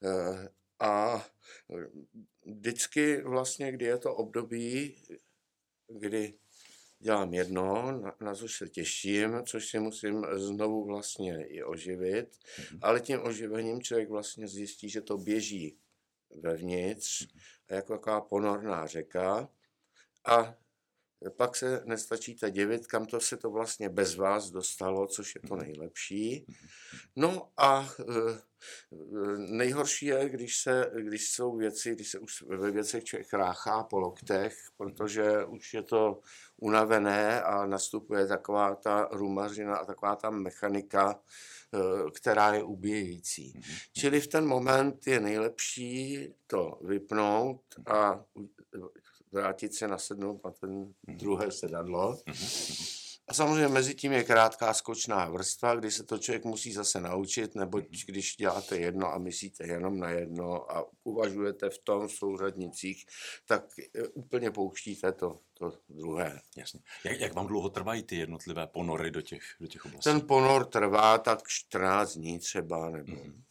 Uh, 0.00 0.46
a 0.80 1.24
vždycky 2.44 3.22
vlastně, 3.22 3.72
kdy 3.72 3.84
je 3.84 3.98
to 3.98 4.14
období, 4.14 4.96
kdy 5.88 6.34
dělám 6.98 7.34
jedno, 7.34 7.92
na, 7.92 8.16
na 8.20 8.34
což 8.34 8.56
se 8.56 8.68
těším, 8.68 9.42
což 9.46 9.66
si 9.68 9.78
musím 9.78 10.26
znovu 10.32 10.84
vlastně 10.84 11.46
i 11.46 11.62
oživit, 11.62 12.28
mm-hmm. 12.30 12.78
ale 12.82 13.00
tím 13.00 13.22
oživením 13.22 13.82
člověk 13.82 14.08
vlastně 14.08 14.48
zjistí, 14.48 14.88
že 14.88 15.00
to 15.00 15.18
běží 15.18 15.78
vevnitř, 16.40 17.28
jako 17.70 17.92
taková 17.92 18.20
ponorná 18.20 18.86
řeka 18.86 19.48
a 20.26 20.54
pak 21.36 21.56
se 21.56 21.82
nestačíte 21.84 22.50
divit, 22.50 22.86
kam 22.86 23.06
to 23.06 23.20
se 23.20 23.36
to 23.36 23.50
vlastně 23.50 23.88
bez 23.88 24.16
vás 24.16 24.50
dostalo, 24.50 25.06
což 25.06 25.34
je 25.34 25.40
to 25.48 25.54
mhm. 25.54 25.64
nejlepší. 25.64 26.44
Mhm. 26.48 26.68
No 27.16 27.48
a 27.56 27.88
eh, 28.00 28.38
nejhorší 29.36 30.06
je, 30.06 30.28
když, 30.28 30.56
se, 30.56 30.90
když 30.94 31.30
jsou 31.30 31.56
věci, 31.56 31.94
když 31.94 32.10
se 32.10 32.18
už 32.18 32.42
ve 32.42 32.70
věcech 32.70 33.04
člověk 33.04 33.32
ráchá 33.32 33.84
po 33.84 33.98
loktech, 33.98 34.56
protože 34.76 35.44
už 35.44 35.74
je 35.74 35.82
to 35.82 36.20
unavené 36.56 37.42
a 37.42 37.66
nastupuje 37.66 38.26
taková 38.26 38.74
ta 38.74 39.08
rumařina 39.12 39.76
a 39.76 39.84
taková 39.84 40.16
ta 40.16 40.30
mechanika, 40.30 41.20
eh, 41.74 42.10
která 42.10 42.54
je 42.54 42.62
ubíjející. 42.62 43.52
Mhm. 43.54 43.76
Čili 43.92 44.20
v 44.20 44.26
ten 44.26 44.46
moment 44.46 45.06
je 45.06 45.20
nejlepší 45.20 46.28
to 46.46 46.78
vypnout 46.84 47.62
a 47.86 48.24
vrátit 49.36 49.74
se 49.74 49.88
nasednout 49.88 50.44
na 50.44 50.50
ten 50.50 50.70
mhm. 50.70 51.18
druhé 51.18 51.52
sedadlo. 51.52 52.18
Mhm. 52.26 52.46
A 53.28 53.34
samozřejmě 53.34 53.68
mezi 53.68 53.94
tím 53.94 54.12
je 54.12 54.24
krátká 54.24 54.74
skočná 54.74 55.28
vrstva, 55.28 55.74
kdy 55.74 55.90
se 55.90 56.04
to 56.04 56.18
člověk 56.18 56.44
musí 56.44 56.72
zase 56.72 57.00
naučit, 57.00 57.54
nebo 57.54 57.78
mhm. 57.78 57.86
když 58.06 58.36
děláte 58.36 58.78
jedno 58.78 59.12
a 59.12 59.18
myslíte 59.18 59.66
jenom 59.66 59.98
na 59.98 60.10
jedno 60.10 60.72
a 60.72 60.84
uvažujete 61.04 61.70
v 61.70 61.78
tom 61.78 62.08
v 62.08 62.12
souřadnicích, 62.12 63.06
tak 63.46 63.64
e, 63.78 64.08
úplně 64.08 64.50
pouštíte 64.50 65.12
to, 65.12 65.38
to 65.54 65.72
druhé. 65.88 66.40
Jasně. 66.56 66.80
Jak, 67.04 67.20
jak 67.20 67.34
vám 67.34 67.46
dlouho 67.46 67.68
trvají 67.68 68.02
ty 68.02 68.16
jednotlivé 68.16 68.66
ponory 68.66 69.10
do 69.10 69.22
těch, 69.22 69.42
do 69.60 69.66
těch 69.66 69.84
oblastí? 69.84 70.10
Ten 70.10 70.20
ponor 70.20 70.66
trvá 70.66 71.18
tak 71.18 71.40
14 71.48 72.14
dní 72.14 72.38
třeba, 72.38 72.90
nebo 72.90 73.12
mm-hmm. 73.12 73.42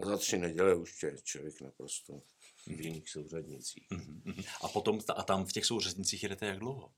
a 0.00 0.06
za 0.06 0.16
tři 0.16 0.38
neděle 0.38 0.74
už 0.74 1.02
je 1.02 1.16
člověk 1.22 1.60
naprosto 1.60 2.22
v 2.66 2.80
jiných 2.80 3.10
souřadnicích. 3.10 3.86
Mm-hmm. 3.90 4.44
A 4.62 4.68
potom 4.68 4.98
a 5.16 5.22
tam 5.22 5.44
v 5.44 5.52
těch 5.52 5.64
souřadnicích 5.64 6.22
jedete 6.22 6.46
jak 6.46 6.58
dlouho? 6.58 6.92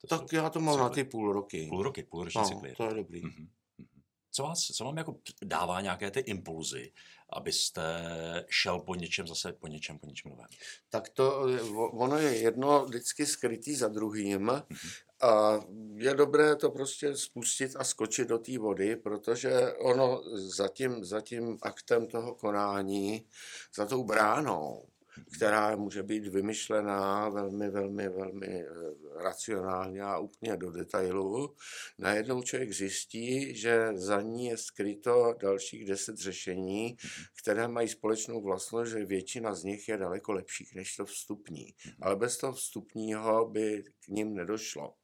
To 0.00 0.06
tak 0.06 0.20
jsou, 0.20 0.36
já 0.36 0.50
to 0.50 0.60
mám 0.60 0.78
na 0.78 0.88
ty 0.88 1.04
půl 1.04 1.32
roky. 1.32 1.66
Půl 1.68 1.82
roky, 1.82 2.02
půl 2.02 2.24
roční 2.24 2.40
no, 2.40 2.48
cykly. 2.48 2.74
to 2.76 2.88
je 2.88 2.94
dobrý. 2.94 3.22
Mm-hmm. 3.22 3.48
Co, 4.30 4.42
vás, 4.42 4.58
co 4.58 4.84
vám 4.84 4.96
jako 4.96 5.18
dává 5.42 5.80
nějaké 5.80 6.10
ty 6.10 6.20
impulzy, 6.20 6.92
abyste 7.30 7.82
šel 8.50 8.80
po 8.80 8.94
něčem 8.94 9.26
zase, 9.26 9.52
po 9.52 9.66
něčem, 9.66 9.98
po 9.98 10.06
něčem 10.06 10.30
novém? 10.30 10.46
Tak 10.88 11.08
to, 11.08 11.46
ono 11.92 12.16
je 12.16 12.36
jedno 12.36 12.84
vždycky 12.84 13.26
skrytý 13.26 13.74
za 13.74 13.88
druhým 13.88 14.38
mm-hmm. 14.38 15.05
A 15.20 15.60
je 15.94 16.14
dobré 16.14 16.56
to 16.56 16.70
prostě 16.70 17.16
spustit 17.16 17.76
a 17.76 17.84
skočit 17.84 18.28
do 18.28 18.38
té 18.38 18.58
vody, 18.58 18.96
protože 18.96 19.72
ono 19.72 20.22
za 20.34 20.68
tím, 20.68 21.04
za 21.04 21.20
tím 21.20 21.58
aktem 21.62 22.06
toho 22.06 22.34
konání, 22.34 23.26
za 23.76 23.86
tou 23.86 24.04
bránou, 24.04 24.86
která 25.36 25.76
může 25.76 26.02
být 26.02 26.26
vymyšlená 26.26 27.28
velmi, 27.28 27.70
velmi, 27.70 28.08
velmi 28.08 28.46
eh, 28.46 28.66
racionálně 29.22 30.02
a 30.02 30.18
úplně 30.18 30.56
do 30.56 30.70
detailu, 30.70 31.54
najednou 31.98 32.42
člověk 32.42 32.72
zjistí, 32.72 33.56
že 33.56 33.90
za 33.94 34.20
ní 34.20 34.46
je 34.46 34.56
skryto 34.56 35.34
dalších 35.40 35.84
deset 35.84 36.16
řešení, 36.16 36.96
které 37.42 37.68
mají 37.68 37.88
společnou 37.88 38.42
vlastnost, 38.42 38.90
že 38.90 39.04
většina 39.04 39.54
z 39.54 39.64
nich 39.64 39.88
je 39.88 39.96
daleko 39.96 40.32
lepších 40.32 40.74
než 40.74 40.96
to 40.96 41.04
vstupní. 41.04 41.74
Ale 42.00 42.16
bez 42.16 42.38
toho 42.38 42.52
vstupního 42.52 43.48
by 43.48 43.84
k 44.04 44.08
ním 44.08 44.34
nedošlo. 44.34 44.94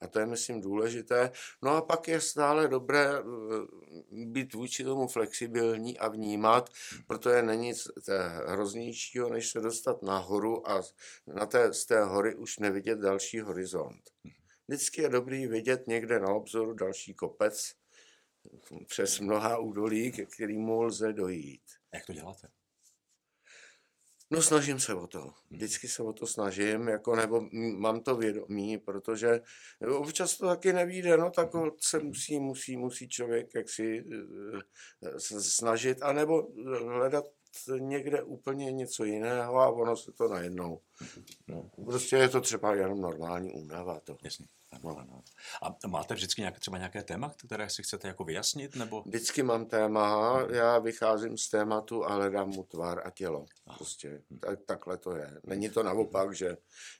A 0.00 0.08
to 0.08 0.18
je, 0.18 0.26
myslím, 0.26 0.60
důležité. 0.60 1.30
No 1.62 1.70
a 1.70 1.82
pak 1.82 2.08
je 2.08 2.20
stále 2.20 2.68
dobré 2.68 3.08
eh, 3.18 3.22
být 4.26 4.54
vůči 4.54 4.84
tomu 4.84 5.08
flexibilní 5.08 5.98
a 5.98 6.08
vnímat, 6.08 6.70
protože 7.06 7.42
není 7.42 7.66
nic 7.66 7.88
hroznějšího, 8.46 9.30
než 9.30 9.50
se 9.50 9.60
dostat 9.60 10.02
nahoru 10.02 10.70
a 10.70 10.82
na 11.26 11.46
té, 11.46 11.72
z 11.72 11.86
té 11.86 12.04
hory 12.04 12.34
už 12.34 12.58
nevidět 12.58 12.98
další 12.98 13.40
horizont. 13.40 14.10
Vždycky 14.68 15.02
je 15.02 15.08
dobrý 15.08 15.46
vidět 15.46 15.86
někde 15.86 16.20
na 16.20 16.28
obzoru 16.28 16.74
další 16.74 17.14
kopec 17.14 17.72
přes 18.86 19.20
mnoha 19.20 19.58
údolí, 19.58 20.12
ke 20.12 20.26
kterému 20.26 20.82
lze 20.82 21.12
dojít. 21.12 21.62
Jak 21.94 22.06
to 22.06 22.12
děláte? 22.12 22.48
No 24.30 24.42
snažím 24.42 24.80
se 24.80 24.94
o 24.94 25.06
to. 25.06 25.32
Vždycky 25.50 25.88
se 25.88 26.02
o 26.02 26.12
to 26.12 26.26
snažím, 26.26 26.88
jako, 26.88 27.16
nebo 27.16 27.48
mám 27.76 28.00
to 28.00 28.16
vědomí, 28.16 28.78
protože 28.78 29.40
občas 29.88 30.36
to 30.36 30.46
taky 30.46 30.72
nevíde, 30.72 31.16
no 31.16 31.30
tak 31.30 31.48
se 31.80 31.98
musí, 31.98 32.40
musí, 32.40 32.76
musí 32.76 33.08
člověk 33.08 33.54
jaksi 33.54 34.04
eh, 35.02 35.20
snažit, 35.40 36.02
anebo 36.02 36.48
hledat 36.78 37.24
někde 37.78 38.22
úplně 38.22 38.72
něco 38.72 39.04
jiného 39.04 39.58
a 39.58 39.68
ono 39.68 39.96
se 39.96 40.12
to 40.12 40.28
najednou. 40.28 40.80
No, 41.46 41.70
prostě 41.84 42.16
je 42.16 42.28
to 42.28 42.40
třeba 42.40 42.74
jenom 42.74 43.00
normální 43.00 43.52
únava. 43.52 44.00
To. 44.00 44.16
Jasně. 44.22 44.46
Ano, 44.72 44.98
ano. 44.98 45.22
A 45.62 45.88
máte 45.88 46.14
vždycky 46.14 46.40
nějaké, 46.40 46.60
třeba 46.60 46.78
nějaké 46.78 47.02
téma, 47.02 47.34
které 47.46 47.70
si 47.70 47.82
chcete 47.82 48.08
jako 48.08 48.24
vyjasnit? 48.24 48.76
Nebo? 48.76 49.02
Vždycky 49.02 49.42
mám 49.42 49.66
téma, 49.66 50.38
já 50.50 50.78
vycházím 50.78 51.38
z 51.38 51.48
tématu 51.48 52.04
a 52.04 52.14
hledám 52.14 52.48
mu 52.48 52.62
tvar 52.62 53.06
a 53.06 53.10
tělo. 53.10 53.46
Prostě 53.76 54.22
tak, 54.40 54.58
takhle 54.66 54.98
to 54.98 55.16
je. 55.16 55.40
Není 55.44 55.68
to 55.68 55.82
naopak, 55.82 56.34
že 56.34 56.56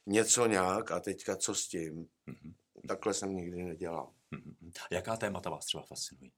něco 0.07 0.47
nějak 0.47 0.91
a 0.91 1.01
teďka 1.01 1.37
co 1.37 1.55
s 1.55 1.69
tím. 1.69 2.09
Mhm. 2.27 2.55
Takhle 2.89 3.15
jsem 3.15 3.37
nikdy 3.37 3.65
nedělal. 3.65 4.13
Mhm. 4.31 4.73
Jaká 4.91 5.17
témata 5.17 5.51
vás 5.51 5.65
třeba 5.65 5.83
fascinují? 5.83 6.33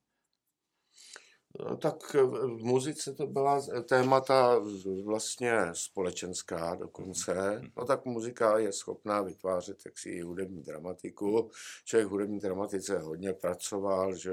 No, 1.57 1.77
tak 1.77 2.15
v 2.15 2.65
muzice 2.65 3.15
to 3.15 3.27
byla 3.27 3.63
témata 3.89 4.61
vlastně 5.05 5.53
společenská 5.73 6.75
dokonce. 6.75 7.63
No 7.77 7.85
tak 7.85 8.05
muzika 8.05 8.59
je 8.59 8.73
schopná 8.73 9.23
vytvářet 9.23 9.77
jaksi 9.87 10.11
i 10.11 10.21
hudební 10.21 10.63
dramatiku. 10.63 11.51
Člověk 11.85 12.09
v 12.09 12.11
hudební 12.11 12.41
dramatice 12.41 12.99
hodně 12.99 13.33
pracoval, 13.33 14.15
že 14.15 14.33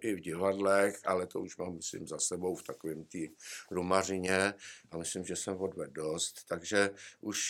i 0.00 0.14
v 0.14 0.20
divadlech, 0.20 1.00
ale 1.04 1.26
to 1.26 1.40
už 1.40 1.56
mám, 1.56 1.74
myslím, 1.74 2.06
za 2.06 2.18
sebou 2.18 2.54
v 2.54 2.62
takovém 2.62 3.04
tý 3.04 3.28
rumařině 3.70 4.54
a 4.90 4.98
myslím, 4.98 5.24
že 5.24 5.36
jsem 5.36 5.56
odvedl 5.56 5.92
dost, 5.92 6.44
takže 6.48 6.90
už 7.20 7.40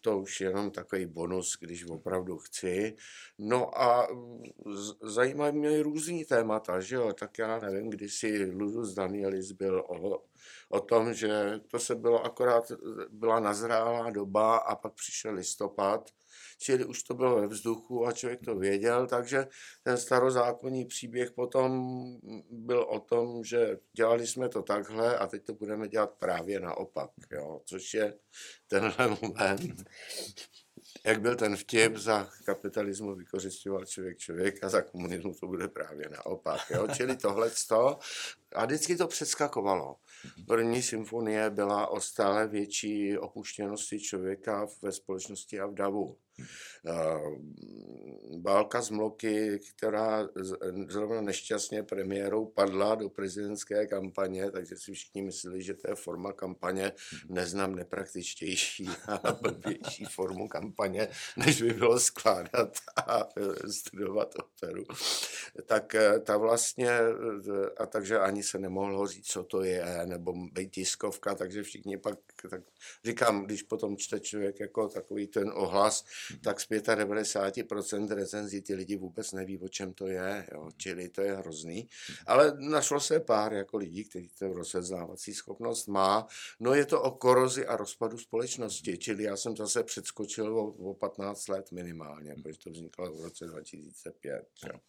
to 0.00 0.18
už 0.18 0.40
jenom 0.40 0.70
takový 0.70 1.06
bonus, 1.06 1.56
když 1.60 1.86
opravdu 1.86 2.38
chci. 2.38 2.96
No 3.38 3.80
a 3.82 4.08
zajímají 5.02 5.56
mě 5.56 5.82
různý 5.82 6.24
témata, 6.24 6.80
že 6.80 6.96
jo, 6.96 7.12
tak 7.12 7.38
já 7.38 7.58
nevím, 7.58 7.90
když 7.90 8.14
si 8.14 8.25
Ludus 8.50 8.94
Danielis 8.94 9.52
byl 9.52 9.84
o, 9.88 10.22
o 10.68 10.80
tom, 10.80 11.14
že 11.14 11.60
to 11.68 11.78
se 11.78 11.94
bylo 11.94 12.24
akorát, 12.24 12.72
byla 13.10 13.40
nazrálá 13.40 14.10
doba 14.10 14.56
a 14.56 14.76
pak 14.76 14.94
přišel 14.94 15.34
listopad, 15.34 16.10
čili 16.58 16.84
už 16.84 17.02
to 17.02 17.14
bylo 17.14 17.40
ve 17.40 17.46
vzduchu 17.46 18.06
a 18.06 18.12
člověk 18.12 18.40
to 18.44 18.54
věděl, 18.56 19.06
takže 19.06 19.46
ten 19.82 19.98
starozákonní 19.98 20.84
příběh 20.84 21.30
potom 21.30 21.96
byl 22.50 22.82
o 22.82 23.00
tom, 23.00 23.44
že 23.44 23.78
dělali 23.92 24.26
jsme 24.26 24.48
to 24.48 24.62
takhle 24.62 25.18
a 25.18 25.26
teď 25.26 25.44
to 25.44 25.54
budeme 25.54 25.88
dělat 25.88 26.10
právě 26.18 26.60
naopak, 26.60 27.10
jo, 27.32 27.60
což 27.64 27.94
je 27.94 28.18
tenhle 28.68 29.16
moment 29.22 29.84
jak 31.06 31.20
byl 31.20 31.36
ten 31.36 31.56
vtip, 31.56 31.96
za 31.96 32.28
kapitalismu 32.44 33.14
vykořišťoval 33.14 33.84
člověk 33.84 34.18
člověk 34.18 34.64
a 34.64 34.68
za 34.68 34.82
komunismu 34.82 35.34
to 35.34 35.46
bude 35.46 35.68
právě 35.68 36.08
naopak. 36.08 36.60
Jo? 36.70 36.88
Čili 36.96 37.16
tohle 37.16 37.50
a 38.54 38.64
vždycky 38.64 38.96
to 38.96 39.06
přeskakovalo. 39.06 39.96
První 40.46 40.82
symfonie 40.82 41.50
byla 41.50 41.86
o 41.86 42.00
stále 42.00 42.48
větší 42.48 43.18
opuštěnosti 43.18 44.00
člověka 44.00 44.66
ve 44.82 44.92
společnosti 44.92 45.60
a 45.60 45.66
v 45.66 45.74
davu. 45.74 46.16
Bálka 48.36 48.82
z 48.82 48.90
Mloky, 48.90 49.60
která 49.76 50.28
zrovna 50.88 51.20
nešťastně 51.20 51.82
premiérou 51.82 52.46
padla 52.46 52.94
do 52.94 53.08
prezidentské 53.08 53.86
kampaně, 53.86 54.50
takže 54.50 54.76
si 54.76 54.92
všichni 54.92 55.22
mysleli, 55.22 55.62
že 55.62 55.74
to 55.74 55.90
je 55.90 55.94
forma 55.94 56.32
kampaně. 56.32 56.92
Neznám 57.28 57.74
nepraktičtější 57.74 58.88
a 59.08 59.32
blbější 59.32 60.04
formu 60.04 60.48
kampaně, 60.48 61.08
než 61.36 61.62
by 61.62 61.72
bylo 61.72 62.00
skládat 62.00 62.76
a 63.06 63.28
studovat 63.70 64.34
operu. 64.38 64.84
Tak 65.66 65.94
eh, 65.94 66.20
ta 66.20 66.36
vlastně, 66.36 66.90
eh, 66.90 67.70
a 67.76 67.86
takže 67.86 68.18
ani 68.18 68.42
se 68.42 68.58
nemohlo 68.58 69.06
říct, 69.06 69.26
co 69.26 69.44
to 69.44 69.62
je, 69.62 70.02
nebo 70.06 70.32
být 70.52 70.70
tiskovka, 70.70 71.34
takže 71.34 71.62
všichni 71.62 71.96
pak, 71.96 72.18
tak 72.50 72.62
říkám, 73.04 73.44
když 73.44 73.62
potom 73.62 73.96
čte 73.96 74.20
člověk 74.20 74.60
jako 74.60 74.88
takový 74.88 75.26
ten 75.26 75.52
ohlas, 75.54 76.04
tak 76.42 76.60
z 76.60 76.68
95% 76.68 78.14
recenzí 78.14 78.62
ty 78.62 78.74
lidi 78.74 78.96
vůbec 78.96 79.32
neví, 79.32 79.58
o 79.58 79.68
čem 79.68 79.92
to 79.92 80.06
je, 80.06 80.46
jo. 80.52 80.70
čili 80.76 81.08
to 81.08 81.20
je 81.22 81.36
hrozný. 81.36 81.88
Ale 82.26 82.56
našlo 82.58 83.00
se 83.00 83.20
pár 83.20 83.52
jako 83.52 83.76
lidí, 83.76 84.04
kteří 84.04 84.30
to 84.38 84.48
rozeznávací 84.48 85.34
schopnost 85.34 85.86
má. 85.86 86.26
No 86.60 86.74
je 86.74 86.86
to 86.86 87.02
o 87.02 87.10
korozi 87.10 87.66
a 87.66 87.76
rozpadu 87.76 88.18
společnosti, 88.18 88.98
čili 88.98 89.24
já 89.24 89.36
jsem 89.36 89.56
zase 89.56 89.82
předskočil 89.82 90.58
o, 90.58 90.66
o 90.66 90.94
15 90.94 91.48
let 91.48 91.72
minimálně, 91.72 92.34
protože 92.42 92.58
to 92.58 92.70
vzniklo 92.70 93.12
v 93.12 93.20
roce 93.20 93.46
2005. 93.46 94.46
Jo. 94.66 94.80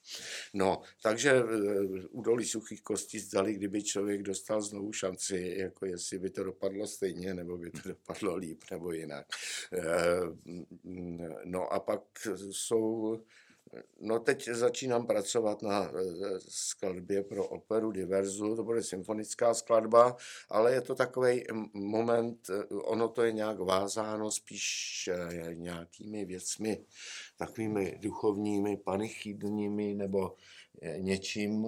No, 0.53 0.81
takže 1.01 1.31
eh, 1.31 1.43
u 2.09 2.21
dolí 2.21 2.45
suchých 2.45 2.81
kostí 2.81 3.19
zdali, 3.19 3.53
kdyby 3.53 3.83
člověk 3.83 4.21
dostal 4.21 4.61
znovu 4.61 4.93
šanci, 4.93 5.55
jako 5.57 5.85
jestli 5.85 6.19
by 6.19 6.29
to 6.29 6.43
dopadlo 6.43 6.87
stejně, 6.87 7.33
nebo 7.33 7.57
by 7.57 7.71
to 7.71 7.79
dopadlo 7.89 8.35
líp, 8.35 8.63
nebo 8.71 8.91
jinak. 8.91 9.25
Eh, 9.73 9.87
no 11.45 11.73
a 11.73 11.79
pak 11.79 12.01
jsou 12.51 13.19
No 13.99 14.19
teď 14.19 14.49
začínám 14.49 15.07
pracovat 15.07 15.61
na 15.61 15.83
eh, 15.83 16.39
skladbě 16.39 17.23
pro 17.23 17.47
operu 17.47 17.91
Diverzu, 17.91 18.55
to 18.55 18.63
bude 18.63 18.83
symfonická 18.83 19.53
skladba, 19.53 20.17
ale 20.49 20.73
je 20.73 20.81
to 20.81 20.95
takový 20.95 21.43
moment, 21.73 22.49
eh, 22.49 22.65
ono 22.73 23.07
to 23.07 23.23
je 23.23 23.31
nějak 23.31 23.59
vázáno 23.59 24.31
spíš 24.31 25.09
nějakými 25.53 26.25
věcmi, 26.25 26.85
takovými 27.37 27.97
duchovními, 28.01 28.77
panichydními 28.77 29.93
nebo 29.95 30.35
něčím, 30.97 31.67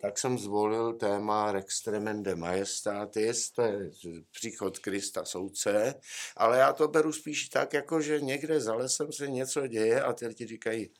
tak 0.00 0.18
jsem 0.18 0.38
zvolil 0.38 0.92
téma 0.92 1.52
Rex 1.52 1.82
Tremende 1.82 2.34
Majestatis, 2.34 3.50
to 3.50 3.62
je 3.62 3.90
příchod 4.30 4.78
Krista 4.78 5.24
soudce, 5.24 5.94
ale 6.36 6.58
já 6.58 6.72
to 6.72 6.88
beru 6.88 7.12
spíš 7.12 7.48
tak, 7.48 7.72
jako 7.72 8.00
že 8.00 8.20
někde 8.20 8.60
za 8.60 8.74
lesem 8.74 9.12
se 9.12 9.28
něco 9.28 9.66
děje 9.66 10.02
a 10.02 10.12
ty 10.12 10.26
lidi 10.26 10.46
říkají, 10.46 10.90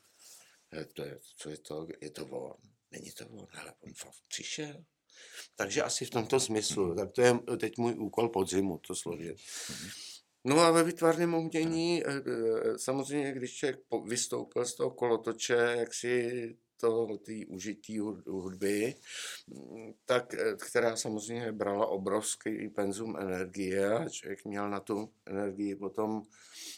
to 0.94 1.02
je, 1.04 1.18
co 1.36 1.50
je 1.50 1.58
to, 1.58 1.86
je 2.00 2.10
to 2.10 2.26
on, 2.26 2.52
není 2.90 3.10
to 3.10 3.26
on, 3.28 3.46
ale 3.60 3.74
on 3.80 3.92
fakt 3.94 4.22
přišel. 4.28 4.84
Takže 5.56 5.82
asi 5.82 6.04
v 6.04 6.10
tomto 6.10 6.40
smyslu, 6.40 6.94
tak 6.94 7.12
to 7.12 7.22
je 7.22 7.38
teď 7.58 7.78
můj 7.78 7.94
úkol 7.94 8.28
podzimu, 8.28 8.78
to 8.78 8.94
složit. 8.94 9.36
No 10.44 10.60
a 10.60 10.70
ve 10.70 10.84
vytvarném 10.84 11.34
umění, 11.34 12.02
eh, 12.06 12.10
eh, 12.10 12.78
samozřejmě, 12.78 13.32
když 13.32 13.56
člověk 13.56 13.80
vystoupil 14.04 14.64
z 14.64 14.74
toho 14.74 14.90
kolotoče, 14.90 15.74
jak 15.78 15.94
si 15.94 16.56
to, 16.80 17.18
té 17.24 17.32
užití 17.48 17.98
hudby, 18.26 18.94
tak, 20.04 20.34
eh, 20.34 20.56
která 20.56 20.96
samozřejmě 20.96 21.52
brala 21.52 21.86
obrovský 21.86 22.68
penzum 22.68 23.16
energie 23.16 24.06
člověk 24.10 24.44
měl 24.44 24.70
na 24.70 24.80
tu 24.80 25.12
energii 25.26 25.76
potom 25.76 26.22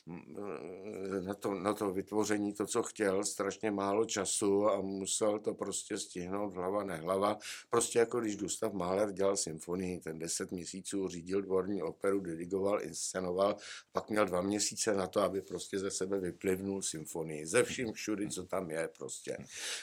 Eh, 0.08 1.20
na 1.20 1.34
to, 1.34 1.54
na 1.54 1.74
to 1.74 1.90
vytvoření 1.92 2.52
to, 2.52 2.66
co 2.66 2.82
chtěl, 2.82 3.24
strašně 3.24 3.70
málo 3.70 4.04
času 4.04 4.68
a 4.68 4.80
musel 4.80 5.38
to 5.38 5.54
prostě 5.54 5.98
stihnout 5.98 6.54
hlava 6.54 6.84
nehlava. 6.84 7.38
Prostě 7.70 7.98
jako 7.98 8.20
když 8.20 8.36
Gustav 8.36 8.72
Mahler 8.72 9.12
dělal 9.12 9.36
symfonii, 9.36 10.00
ten 10.00 10.18
deset 10.18 10.50
měsíců 10.50 11.08
řídil 11.08 11.42
dvorní 11.42 11.82
operu, 11.82 12.20
dirigoval, 12.20 12.82
inscenoval, 12.82 13.56
pak 13.92 14.10
měl 14.10 14.26
dva 14.26 14.40
měsíce 14.40 14.94
na 14.94 15.06
to, 15.06 15.20
aby 15.20 15.42
prostě 15.42 15.78
ze 15.78 15.90
sebe 15.90 16.20
vyplivnul 16.20 16.82
symfonii. 16.82 17.46
Ze 17.46 17.62
vším 17.62 17.92
všudy, 17.92 18.28
co 18.28 18.44
tam 18.44 18.70
je 18.70 18.88
prostě. 18.98 19.36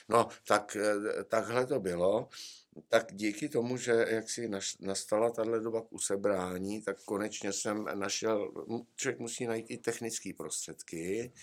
No, 0.10 0.28
tak 0.48 0.76
eh, 0.76 1.24
takhle 1.24 1.66
to 1.66 1.80
bylo. 1.80 2.30
Tak 2.88 3.14
díky 3.14 3.50
tomu, 3.50 3.78
že 3.78 3.92
jak 4.10 4.30
si 4.30 4.50
nastala 4.80 5.30
tahle 5.30 5.60
doba 5.60 5.82
k 5.82 5.94
usebrání, 5.94 6.82
tak 6.82 7.04
konečně 7.04 7.54
jsem 7.54 7.86
našel, 7.94 8.52
člověk 8.96 9.20
musí 9.20 9.46
najít 9.46 9.66
i 9.70 9.78
technické 9.78 10.30
prostředky, 10.38 11.34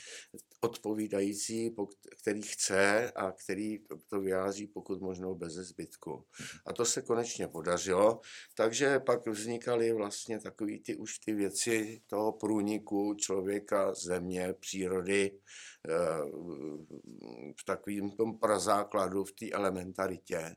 odpovídající, 0.61 1.75
který 2.20 2.42
chce 2.42 3.12
a 3.16 3.32
který 3.32 3.78
to 4.08 4.20
vyjádří 4.20 4.66
pokud 4.66 5.00
možno 5.00 5.35
bez 5.35 5.52
zbytku. 5.52 6.25
A 6.66 6.73
to 6.73 6.85
se 6.85 7.02
konečně 7.02 7.49
podařilo, 7.49 8.20
takže 8.56 9.00
pak 9.00 9.26
vznikaly 9.26 9.92
vlastně 9.92 10.40
takové 10.40 10.78
ty 10.78 10.96
už 10.96 11.18
ty 11.18 11.35
věci 11.35 12.00
toho 12.06 12.32
průniku 12.32 13.14
člověka, 13.14 13.94
země, 13.94 14.54
přírody, 14.61 15.38
v 17.61 17.64
takovém 17.64 18.11
tom 18.11 18.38
prazákladu, 18.38 19.25
v 19.25 19.33
té 19.33 19.50
elementaritě 19.50 20.57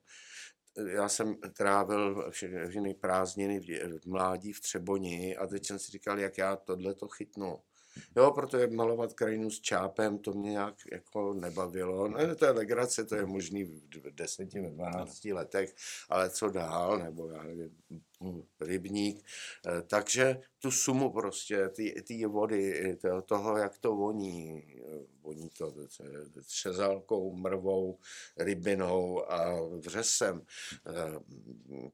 já 0.88 1.09
jsem 1.09 1.36
trávil 1.57 2.31
všechny 2.31 2.93
prázdniny 2.93 3.59
v 3.59 4.05
mládí 4.05 4.53
v 4.53 4.62
Třeboni 4.62 5.38
a 5.38 5.48
teď 5.48 5.65
jsem 5.65 5.79
si 5.79 5.91
říkal, 5.91 6.19
jak 6.19 6.38
já 6.38 6.55
tohle 6.55 6.95
to 6.95 7.07
chytnu. 7.07 7.59
Jo, 8.17 8.31
protože 8.31 8.67
malovat 8.67 9.13
krajinu 9.13 9.50
s 9.50 9.62
čápem, 9.62 10.19
to 10.19 10.33
mě 10.33 10.51
nějak 10.51 10.75
jako 10.91 11.33
nebavilo. 11.33 12.07
No, 12.07 12.36
to 12.36 12.45
je 12.45 12.51
legrace, 12.51 13.06
to 13.06 13.15
je 13.15 13.25
možný 13.25 13.63
v 13.63 13.82
10, 14.12 14.49
12 14.49 15.25
letech, 15.25 15.75
ale 16.10 16.30
co 16.30 16.49
dál, 16.49 16.97
nebo 16.97 17.30
já 17.30 17.43
nevím, 17.43 17.77
rybník. 18.62 19.25
Eh, 19.67 19.82
takže 19.82 20.41
tu 20.60 20.71
sumu 20.71 21.12
prostě, 21.12 21.69
ty, 21.69 22.03
ty 22.08 22.25
vody, 22.25 22.97
toho, 23.25 23.58
jak 23.58 23.77
to 23.77 23.95
voní, 23.95 24.63
eh, 24.79 25.05
voní 25.21 25.49
to 25.49 25.73
třezalkou, 26.45 27.36
mrvou, 27.36 27.99
rybinou 28.38 29.32
a 29.32 29.62
vřesem. 29.62 30.41
Eh, 30.88 31.19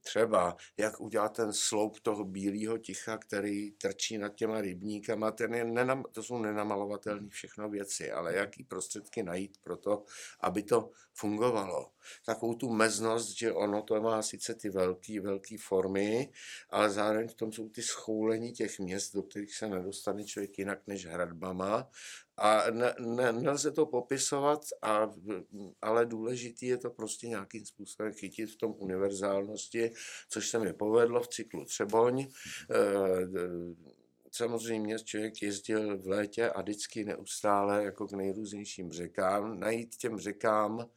třeba, 0.01 0.57
jak 0.77 1.01
udělat 1.01 1.35
ten 1.35 1.53
sloup 1.53 1.99
toho 1.99 2.23
bílého 2.23 2.77
ticha, 2.77 3.17
který 3.17 3.71
trčí 3.71 4.17
nad 4.17 4.35
těma 4.35 4.61
rybníkama, 4.61 5.31
ten 5.31 5.53
je 5.53 5.65
nenam, 5.65 6.03
to 6.11 6.23
jsou 6.23 6.37
nenamalovatelné 6.37 7.29
všechno 7.29 7.69
věci, 7.69 8.11
ale 8.11 8.35
jaký 8.35 8.63
prostředky 8.63 9.23
najít 9.23 9.57
pro 9.63 9.77
to, 9.77 10.03
aby 10.39 10.63
to 10.63 10.89
fungovalo. 11.13 11.94
Takovou 12.25 12.53
tu 12.53 12.69
meznost, 12.69 13.37
že 13.37 13.53
ono 13.53 13.81
to 13.81 14.01
má 14.01 14.21
sice 14.21 14.55
ty 14.55 14.69
velké, 14.69 15.21
velké 15.21 15.55
formy, 15.59 16.31
ale 16.69 16.89
zároveň 16.89 17.27
v 17.27 17.33
tom 17.33 17.51
jsou 17.51 17.69
ty 17.69 17.81
schoulení 17.81 18.51
těch 18.53 18.79
měst, 18.79 19.13
do 19.13 19.23
kterých 19.23 19.55
se 19.55 19.67
nedostane 19.67 20.23
člověk 20.23 20.59
jinak 20.59 20.79
než 20.87 21.05
hradbama. 21.05 21.89
A 22.37 22.71
ne, 22.71 22.93
ne, 22.99 23.31
nelze 23.31 23.71
to 23.71 23.85
popisovat, 23.85 24.61
a, 24.81 25.11
ale 25.81 26.05
důležitý 26.05 26.65
je 26.65 26.77
to 26.77 26.89
prostě 26.89 27.27
nějakým 27.27 27.65
způsobem 27.65 28.13
chytit 28.13 28.51
v 28.51 28.55
tom 28.55 28.75
univerzálnosti, 28.77 29.91
což 30.29 30.49
se 30.49 30.59
mi 30.59 30.73
povedlo 30.73 31.21
v 31.21 31.27
cyklu 31.27 31.65
Třeboň. 31.65 32.21
E, 32.21 32.27
samozřejmě 34.31 34.99
člověk 34.99 35.41
jezdil 35.41 35.97
v 35.97 36.07
létě 36.07 36.49
a 36.49 36.61
vždycky 36.61 37.05
neustále 37.05 37.83
jako 37.83 38.07
k 38.07 38.11
nejrůznějším 38.11 38.91
řekám, 38.91 39.59
najít 39.59 39.95
těm 39.95 40.19
řekám 40.19 40.89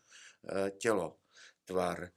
tělo, 0.78 1.16
tvar, 1.64 2.10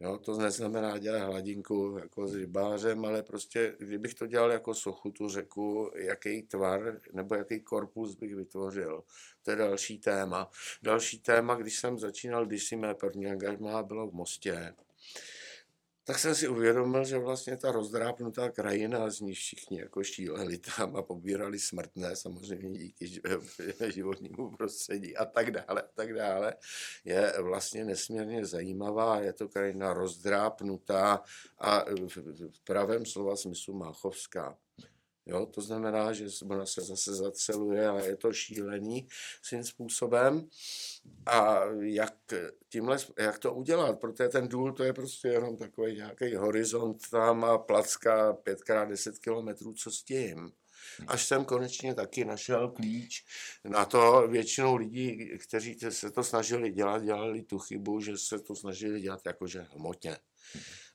Jo, 0.00 0.18
to 0.18 0.38
neznamená 0.38 0.98
dělat 0.98 1.26
hladinku 1.26 1.98
jako 2.00 2.26
s 2.26 2.34
rybářem, 2.34 3.04
ale 3.04 3.22
prostě, 3.22 3.76
kdybych 3.78 4.14
to 4.14 4.26
dělal 4.26 4.52
jako 4.52 4.74
sochu, 4.74 5.10
tu 5.10 5.28
řeku, 5.28 5.90
jaký 5.96 6.42
tvar 6.42 7.00
nebo 7.12 7.34
jaký 7.34 7.60
korpus 7.60 8.14
bych 8.14 8.34
vytvořil. 8.34 9.02
To 9.42 9.50
je 9.50 9.56
další 9.56 9.98
téma. 9.98 10.50
Další 10.82 11.18
téma, 11.18 11.54
když 11.54 11.78
jsem 11.78 11.98
začínal, 11.98 12.46
když 12.46 12.64
si 12.64 12.76
mé 12.76 12.94
první 12.94 13.26
angažmá 13.26 13.82
bylo 13.82 14.08
v 14.10 14.14
Mostě, 14.14 14.74
tak 16.08 16.18
jsem 16.18 16.34
si 16.34 16.48
uvědomil, 16.48 17.04
že 17.04 17.18
vlastně 17.18 17.56
ta 17.56 17.72
rozdrápnutá 17.72 18.50
krajina, 18.50 19.10
z 19.10 19.20
níž 19.20 19.38
všichni 19.38 19.80
jako 19.80 20.04
šíleli 20.04 20.58
tam 20.58 20.96
a 20.96 21.02
pobírali 21.02 21.58
smrtné, 21.58 22.16
samozřejmě 22.16 22.78
díky 22.78 23.20
životnímu 23.92 24.50
prostředí 24.50 25.16
a 25.16 25.24
tak 25.24 25.50
dále, 25.50 25.82
a 25.82 25.88
tak 25.94 26.14
dále, 26.14 26.54
je 27.04 27.32
vlastně 27.42 27.84
nesmírně 27.84 28.46
zajímavá. 28.46 29.20
Je 29.20 29.32
to 29.32 29.48
krajina 29.48 29.92
rozdrápnutá 29.92 31.22
a 31.58 31.84
v 32.54 32.64
pravém 32.64 33.06
slova 33.06 33.36
smyslu 33.36 33.74
máchovská. 33.74 34.56
Jo, 35.28 35.46
to 35.46 35.60
znamená, 35.60 36.12
že 36.12 36.26
ona 36.50 36.66
se 36.66 36.80
zase 36.80 37.14
zaceluje 37.14 37.88
a 37.88 37.98
je 37.98 38.16
to 38.16 38.32
šílený 38.32 39.08
svým 39.42 39.64
způsobem. 39.64 40.48
A 41.26 41.60
jak, 41.80 42.14
tímhle, 42.68 42.98
jak 43.18 43.38
to 43.38 43.54
udělat? 43.54 44.00
Protože 44.00 44.28
ten 44.28 44.48
důl 44.48 44.72
to 44.72 44.84
je 44.84 44.92
prostě 44.92 45.28
jenom 45.28 45.56
takový 45.56 45.94
nějaký 45.94 46.34
horizont 46.34 47.10
tam 47.10 47.44
a 47.44 47.58
placka 47.58 48.32
5x10 48.32 49.12
kilometrů, 49.20 49.72
co 49.72 49.90
s 49.90 50.02
tím? 50.02 50.52
Až 51.06 51.26
jsem 51.26 51.44
konečně 51.44 51.94
taky 51.94 52.24
našel 52.24 52.68
klíč 52.68 53.24
na 53.64 53.84
to. 53.84 54.28
Většinou 54.28 54.76
lidí, 54.76 55.38
kteří 55.38 55.78
se 55.88 56.10
to 56.10 56.24
snažili 56.24 56.70
dělat, 56.70 57.02
dělali 57.02 57.42
tu 57.42 57.58
chybu, 57.58 58.00
že 58.00 58.18
se 58.18 58.38
to 58.38 58.56
snažili 58.56 59.00
dělat 59.00 59.20
jakože 59.26 59.66
hmotně. 59.74 60.16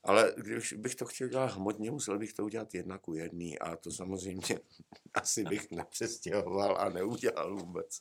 Ale 0.04 0.34
když 0.36 0.72
bych 0.72 0.94
to 0.94 1.04
chtěl 1.04 1.28
dělat 1.28 1.52
hmotně, 1.52 1.90
musel 1.90 2.18
bych 2.18 2.32
to 2.32 2.44
udělat 2.44 2.74
jedna 2.74 2.98
ku 2.98 3.14
jedný 3.14 3.58
a 3.58 3.76
to 3.76 3.90
samozřejmě 3.90 4.58
asi 5.14 5.44
bych 5.44 5.70
nepřestěhoval 5.70 6.76
a 6.80 6.88
neudělal 6.88 7.56
vůbec. 7.56 8.00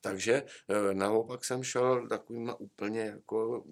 Takže 0.00 0.42
eh, 0.68 0.94
naopak 0.94 1.44
jsem 1.44 1.62
šel 1.62 2.08
takovýma 2.08 2.60
úplně 2.60 3.00
jako 3.00 3.64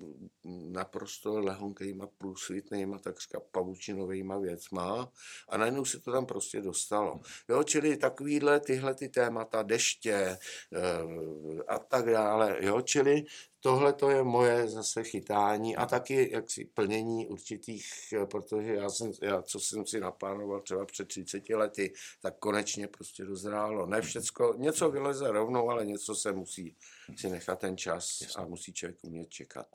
naprosto 0.44 1.40
lehonkýma, 1.40 2.06
průsvitnýma, 2.18 2.98
takřka 2.98 3.40
pavučinovýma 3.40 4.38
věcma 4.38 5.12
a 5.48 5.56
najednou 5.56 5.84
se 5.84 6.00
to 6.00 6.12
tam 6.12 6.26
prostě 6.26 6.60
dostalo. 6.60 7.20
Jo, 7.48 7.62
čili 7.62 7.96
takovýhle 7.96 8.60
tyhle 8.60 8.94
ty 8.94 9.08
témata, 9.08 9.62
deště 9.62 10.14
eh, 10.14 10.38
a 11.68 11.78
tak 11.78 12.06
dále, 12.06 12.56
jo, 12.60 12.80
čili 12.80 13.24
tohle 13.60 13.92
to 13.92 14.10
je 14.10 14.22
moje 14.22 14.68
zase 14.68 15.04
chytání 15.04 15.76
a 15.76 15.86
taky 15.86 16.30
jaksi 16.32 16.64
plnění 16.64 17.28
určitých, 17.28 17.90
protože 18.30 18.74
já 18.74 18.90
jsem, 18.90 19.12
já, 19.22 19.42
co 19.42 19.60
jsem 19.60 19.86
si 19.86 20.00
naplánoval 20.00 20.60
třeba 20.60 20.86
před 20.86 21.08
30 21.08 21.50
lety, 21.50 21.92
tak 22.22 22.38
konečně 22.38 22.88
prostě 22.88 23.24
dozrálo. 23.24 23.86
Ne 23.86 24.00
všecko, 24.02 24.54
něco 24.58 24.90
vyleze 24.90 25.30
rovnou, 25.30 25.70
ale 25.70 25.86
něco 25.86 26.14
se 26.14 26.32
musí 26.32 26.76
si 27.16 27.30
nechat 27.30 27.58
ten 27.58 27.76
čas 27.76 28.08
a 28.36 28.44
musí 28.44 28.72
člověk 28.72 28.98
umět 29.02 29.28
čekat. 29.28 29.66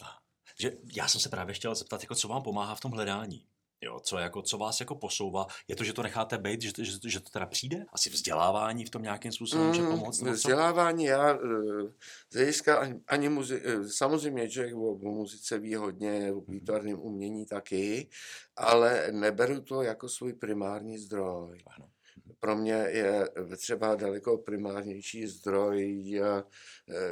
Že 0.60 0.78
já 0.96 1.08
jsem 1.08 1.22
se 1.22 1.30
právě 1.30 1.56
chtěl 1.56 1.76
zeptat, 1.76 2.02
jako 2.02 2.16
co 2.16 2.28
vám 2.28 2.44
pomáhá 2.44 2.76
v 2.76 2.80
tom 2.80 2.92
hledání? 2.92 3.48
Jo, 3.84 4.00
co, 4.00 4.18
jako, 4.18 4.42
co 4.42 4.58
vás 4.58 4.80
jako 4.80 4.96
posouvá? 4.96 5.48
Je 5.68 5.76
to, 5.76 5.84
že 5.84 5.94
to 5.94 6.04
necháte 6.04 6.38
být, 6.38 6.62
že, 6.62 6.72
že, 6.80 6.92
že 7.06 7.20
to 7.20 7.30
teda 7.30 7.46
přijde? 7.46 7.86
Asi 7.94 8.10
vzdělávání 8.10 8.86
v 8.86 8.90
tom 8.90 9.02
nějakým 9.02 9.32
způsobem 9.32 9.68
může 9.68 9.82
mm, 9.82 9.88
pomoct? 9.88 10.22
Mm, 10.22 10.32
vzdělávání, 10.32 11.06
já 11.06 11.34
eh, 11.34 11.40
z 12.30 12.36
hlediska 12.36 12.78
ani, 12.78 13.00
ani 13.08 13.30
muzi- 13.30 13.62
eh, 13.64 13.90
samozřejmě 13.90 14.50
člověk 14.50 14.76
o, 14.76 14.92
o 14.92 15.12
muzice 15.12 15.60
ví 15.60 15.76
hodně, 15.76 16.32
o 16.32 16.36
mhm. 16.36 16.46
výtvarném 16.48 17.00
umění 17.00 17.46
taky, 17.46 18.10
ale 18.56 19.08
neberu 19.12 19.62
to 19.62 19.82
jako 19.82 20.10
svůj 20.10 20.34
primární 20.34 20.98
zdroj. 20.98 21.64
Ano 21.68 21.93
pro 22.44 22.56
mě 22.56 22.74
je 22.74 23.30
třeba 23.58 23.96
daleko 23.96 24.38
primárnější 24.38 25.28
zdroj, 25.28 26.12
eh, 26.22 26.44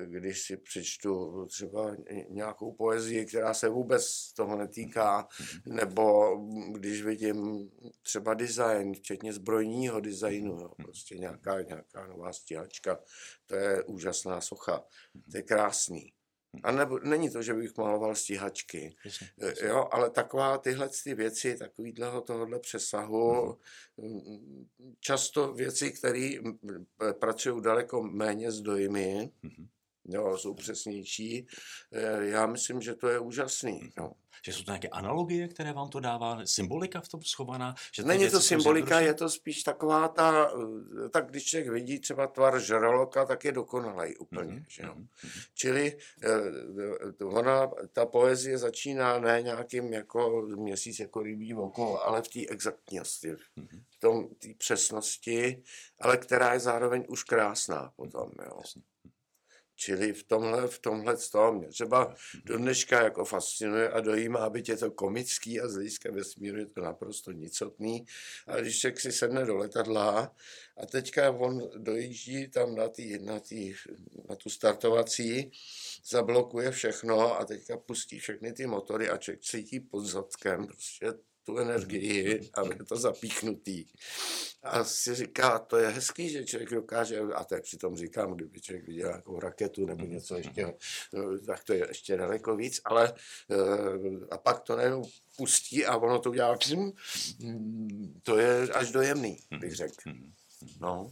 když 0.05 0.41
si 0.41 0.57
přečtu 0.57 1.45
třeba 1.45 1.95
nějakou 2.29 2.71
poezii, 2.71 3.25
která 3.25 3.53
se 3.53 3.69
vůbec 3.69 4.33
toho 4.33 4.57
netýká, 4.57 5.27
nebo 5.65 6.35
když 6.71 7.03
vidím 7.03 7.69
třeba 8.01 8.33
design, 8.33 8.93
včetně 8.93 9.33
zbrojního 9.33 9.99
designu, 9.99 10.59
jo, 10.59 10.69
prostě 10.83 11.17
nějaká, 11.17 11.61
nějaká 11.61 12.07
nová 12.07 12.33
stíhačka, 12.33 12.99
to 13.45 13.55
je 13.55 13.83
úžasná 13.83 14.41
socha, 14.41 14.83
to 15.31 15.37
je 15.37 15.43
krásný. 15.43 16.13
A 16.63 16.71
nebo, 16.71 16.99
není 16.99 17.29
to, 17.29 17.41
že 17.41 17.53
bych 17.53 17.77
maloval 17.77 18.15
stíhačky, 18.15 18.95
jasně, 19.05 19.27
jasně. 19.37 19.67
jo, 19.67 19.87
ale 19.91 20.09
taková 20.09 20.57
tyhle 20.57 20.89
ty 21.03 21.13
věci, 21.13 21.57
takovýhleho 21.57 22.21
tohohle 22.21 22.59
přesahu, 22.59 23.57
mm-hmm. 23.99 24.65
často 24.99 25.53
věci, 25.53 25.91
které 25.91 26.31
pracují 27.19 27.61
daleko 27.61 28.03
méně 28.03 28.51
s 28.51 28.61
dojmy, 28.61 29.31
mm-hmm. 29.43 29.67
Jo, 30.05 30.37
jsou 30.37 30.53
přesnější, 30.53 31.47
e, 31.91 32.25
já 32.25 32.45
myslím, 32.45 32.81
že 32.81 32.95
to 32.95 33.07
je 33.09 33.19
úžasný. 33.19 33.81
Mm-hmm. 33.81 34.03
Jo 34.03 34.11
že 34.45 34.53
jsou 34.53 34.63
to 34.63 34.71
nějaké 34.71 34.87
analogie, 34.87 35.47
které 35.47 35.73
vám 35.73 35.89
to 35.89 35.99
dává, 35.99 36.45
symbolika 36.45 37.01
v 37.01 37.07
tom 37.07 37.21
schovaná? 37.21 37.75
Že 37.95 38.03
Není 38.03 38.29
to 38.29 38.41
symbolika, 38.41 38.99
je 38.99 39.13
to 39.13 39.29
spíš 39.29 39.63
taková 39.63 40.07
ta, 40.07 40.51
eh, 41.05 41.09
tak 41.09 41.29
když 41.29 41.45
člověk 41.45 41.69
vidí 41.69 41.99
třeba 41.99 42.27
tvar 42.27 42.59
žraloka, 42.59 43.25
tak 43.25 43.45
je 43.45 43.51
dokonalý 43.51 44.17
úplně. 44.17 44.53
Mm-hmm. 44.53 44.65
Že 44.67 44.83
jo? 44.83 44.93
Mm-hmm. 44.95 45.47
Čili 45.53 45.97
eh, 46.23 47.25
ona, 47.25 47.71
ta 47.93 48.05
poezie 48.05 48.57
začíná 48.57 49.19
ne 49.19 49.41
nějakým 49.41 49.93
jako 49.93 50.41
měsíc 50.41 50.99
jako 50.99 51.21
rybí 51.21 51.53
oko, 51.53 52.03
ale 52.03 52.21
v 52.21 52.27
té 52.27 52.39
exaktnosti, 52.47 53.31
mm-hmm. 53.33 53.83
v 53.89 53.99
tom 53.99 54.27
té 54.27 54.47
přesnosti, 54.57 55.63
ale 55.99 56.17
která 56.17 56.53
je 56.53 56.59
zároveň 56.59 57.05
už 57.09 57.23
krásná 57.23 57.91
potom. 57.95 58.31
Jo? 58.45 58.57
Jasně. 58.61 58.81
Čili 59.81 60.13
v 60.13 60.23
tomhle, 60.23 60.67
v 60.67 60.79
tomhle 60.79 61.17
toho 61.31 61.53
mě 61.53 61.67
třeba 61.67 62.15
do 62.45 62.57
dneška 62.57 63.03
jako 63.03 63.25
fascinuje 63.25 63.89
a 63.89 63.99
dojímá, 63.99 64.39
aby 64.39 64.63
je 64.67 64.77
to 64.77 64.91
komický 64.91 65.61
a 65.61 65.67
z 65.67 65.73
hlediska 65.73 66.11
vesmíru 66.11 66.57
je 66.57 66.65
to 66.65 66.81
naprosto 66.81 67.31
nicotný. 67.31 68.05
A 68.47 68.55
když 68.55 68.79
člověk 68.79 68.99
si 68.99 69.11
sedne 69.11 69.45
do 69.45 69.55
letadla 69.55 70.35
a 70.77 70.85
teďka 70.85 71.31
on 71.31 71.69
dojíždí 71.77 72.47
tam 72.49 72.75
na, 72.75 72.89
tý, 72.89 73.19
na, 73.19 73.39
tý, 73.39 73.73
na 74.29 74.35
tu 74.35 74.49
startovací, 74.49 75.51
zablokuje 76.05 76.71
všechno 76.71 77.39
a 77.39 77.45
teďka 77.45 77.77
pustí 77.77 78.19
všechny 78.19 78.53
ty 78.53 78.67
motory 78.67 79.09
a 79.09 79.17
člověk 79.17 79.41
cítí 79.41 79.79
pod 79.79 80.05
zadkem 80.05 80.67
prostě 80.67 81.13
tu 81.43 81.57
energii 81.57 82.49
a 82.53 82.61
je 82.61 82.85
to 82.87 82.95
zapíchnutý. 82.95 83.85
A 84.63 84.83
si 84.83 85.15
říká, 85.15 85.59
to 85.59 85.77
je 85.77 85.89
hezký, 85.89 86.29
že 86.29 86.45
člověk 86.45 86.69
dokáže, 86.69 87.19
a 87.19 87.43
tak 87.43 87.63
přitom 87.63 87.95
říkám, 87.95 88.33
kdyby 88.33 88.61
člověk 88.61 88.87
viděl 88.87 89.07
nějakou 89.07 89.39
raketu 89.39 89.85
nebo 89.85 90.05
něco 90.05 90.35
ještě, 90.35 90.73
tak 91.45 91.63
to 91.63 91.73
je 91.73 91.87
ještě 91.87 92.17
daleko 92.17 92.55
víc, 92.55 92.81
ale 92.85 93.13
eh, 93.51 94.25
a 94.31 94.37
pak 94.37 94.59
to 94.59 94.75
nejenom 94.75 95.03
pustí 95.37 95.85
a 95.85 95.97
ono 95.97 96.19
to 96.19 96.29
udělá, 96.29 96.57
to 98.23 98.37
je 98.37 98.69
až 98.73 98.91
dojemný, 98.91 99.37
bych 99.59 99.75
řekl. 99.75 99.95
No. 100.79 101.11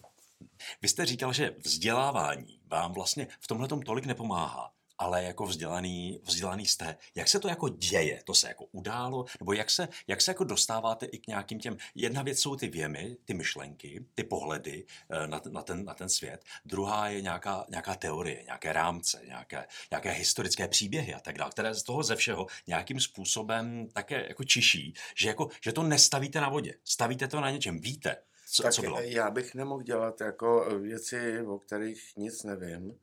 Vy 0.81 0.87
jste 0.87 1.05
říkal, 1.05 1.33
že 1.33 1.55
vzdělávání 1.65 2.61
vám 2.67 2.93
vlastně 2.93 3.27
v 3.39 3.47
tomhle 3.47 3.67
tolik 3.67 4.05
nepomáhá 4.05 4.71
ale 4.99 5.23
jako 5.23 5.45
vzdělaný, 5.45 6.19
vzdělaný 6.23 6.65
jste. 6.65 6.97
Jak 7.15 7.27
se 7.27 7.39
to 7.39 7.47
jako 7.47 7.69
děje? 7.69 8.21
To 8.25 8.33
se 8.33 8.47
jako 8.47 8.65
událo? 8.71 9.25
Nebo 9.39 9.53
jak 9.53 9.69
se, 9.69 9.87
jak 10.07 10.21
se 10.21 10.31
jako 10.31 10.43
dostáváte 10.43 11.05
i 11.05 11.17
k 11.17 11.27
nějakým 11.27 11.59
těm... 11.59 11.77
Jedna 11.95 12.23
věc 12.23 12.39
jsou 12.39 12.55
ty 12.55 12.67
věmy, 12.67 13.17
ty 13.25 13.33
myšlenky, 13.33 14.05
ty 14.15 14.23
pohledy 14.23 14.85
eh, 15.09 15.27
na, 15.27 15.41
na, 15.49 15.61
ten, 15.61 15.85
na 15.85 15.93
ten 15.93 16.09
svět. 16.09 16.43
Druhá 16.65 17.09
je 17.09 17.21
nějaká, 17.21 17.65
nějaká 17.69 17.95
teorie, 17.95 18.43
nějaké 18.43 18.73
rámce, 18.73 19.21
nějaké, 19.25 19.67
nějaké 19.91 20.11
historické 20.11 20.67
příběhy 20.67 21.13
a 21.13 21.19
tak 21.19 21.37
dále, 21.37 21.51
které 21.51 21.73
z 21.73 21.83
toho 21.83 22.03
ze 22.03 22.15
všeho 22.15 22.47
nějakým 22.67 22.99
způsobem 22.99 23.87
také 23.93 24.25
jako 24.27 24.43
čiší, 24.43 24.93
že, 25.15 25.27
jako, 25.27 25.49
že 25.63 25.73
to 25.73 25.83
nestavíte 25.83 26.41
na 26.41 26.49
vodě. 26.49 26.73
Stavíte 26.83 27.27
to 27.27 27.41
na 27.41 27.51
něčem. 27.51 27.79
Víte, 27.79 28.15
co, 28.51 28.63
tak 28.63 28.73
co 28.73 28.81
bylo. 28.81 29.01
Já 29.01 29.31
bych 29.31 29.55
nemohl 29.55 29.83
dělat 29.83 30.21
jako 30.21 30.79
věci, 30.79 31.41
o 31.41 31.59
kterých 31.59 32.13
nic 32.17 32.43
nevím. 32.43 32.99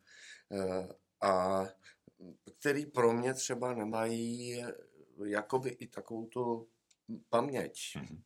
Eh, 0.52 0.88
a 1.20 1.64
který 2.58 2.86
pro 2.86 3.12
mě 3.12 3.34
třeba 3.34 3.74
nemají 3.74 4.62
jakoby 5.24 5.70
i 5.70 5.86
takovou 5.86 6.26
tu 6.26 6.68
paměť. 7.28 7.78
Mm-hmm 7.96 8.22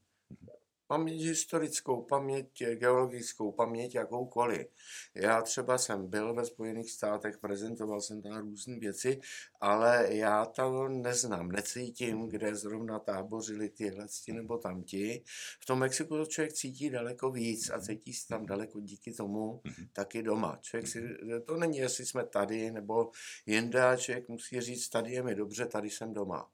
paměť 0.91 1.23
historickou, 1.23 2.03
paměť 2.03 2.65
geologickou, 2.75 3.53
paměť 3.53 3.95
jakoukoliv. 3.95 4.67
Já 5.15 5.43
třeba 5.43 5.79
jsem 5.79 6.07
byl 6.07 6.35
ve 6.35 6.45
Spojených 6.45 6.91
státech, 6.91 7.39
prezentoval 7.39 8.01
jsem 8.01 8.23
tam 8.23 8.39
různé 8.39 8.79
věci, 8.79 9.21
ale 9.61 10.07
já 10.11 10.45
to 10.45 10.89
neznám, 10.89 11.53
necítím, 11.53 12.29
kde 12.29 12.55
zrovna 12.55 12.99
tábořili 12.99 13.69
tyhle 13.69 14.07
nebo 14.33 14.59
tamti. 14.59 15.23
V 15.61 15.67
tom 15.67 15.79
Mexiku 15.79 16.17
to 16.17 16.27
člověk 16.27 16.53
cítí 16.53 16.91
daleko 16.91 17.31
víc 17.31 17.71
a 17.71 17.81
cítí 17.81 18.13
se 18.13 18.29
tam 18.29 18.47
daleko 18.47 18.81
díky 18.81 19.13
tomu 19.13 19.61
mm-hmm. 19.65 19.89
taky 19.93 20.23
doma. 20.23 20.59
Člověk 20.61 20.89
si, 20.89 21.03
to 21.45 21.57
není, 21.57 21.79
jestli 21.79 22.07
jsme 22.07 22.27
tady 22.27 22.71
nebo 22.71 23.11
jinde, 23.47 23.83
člověk 23.97 24.29
musí 24.29 24.61
říct, 24.61 24.89
tady 24.89 25.13
je 25.13 25.23
mi 25.23 25.35
dobře, 25.35 25.67
tady 25.67 25.91
jsem 25.91 26.15
doma. 26.15 26.51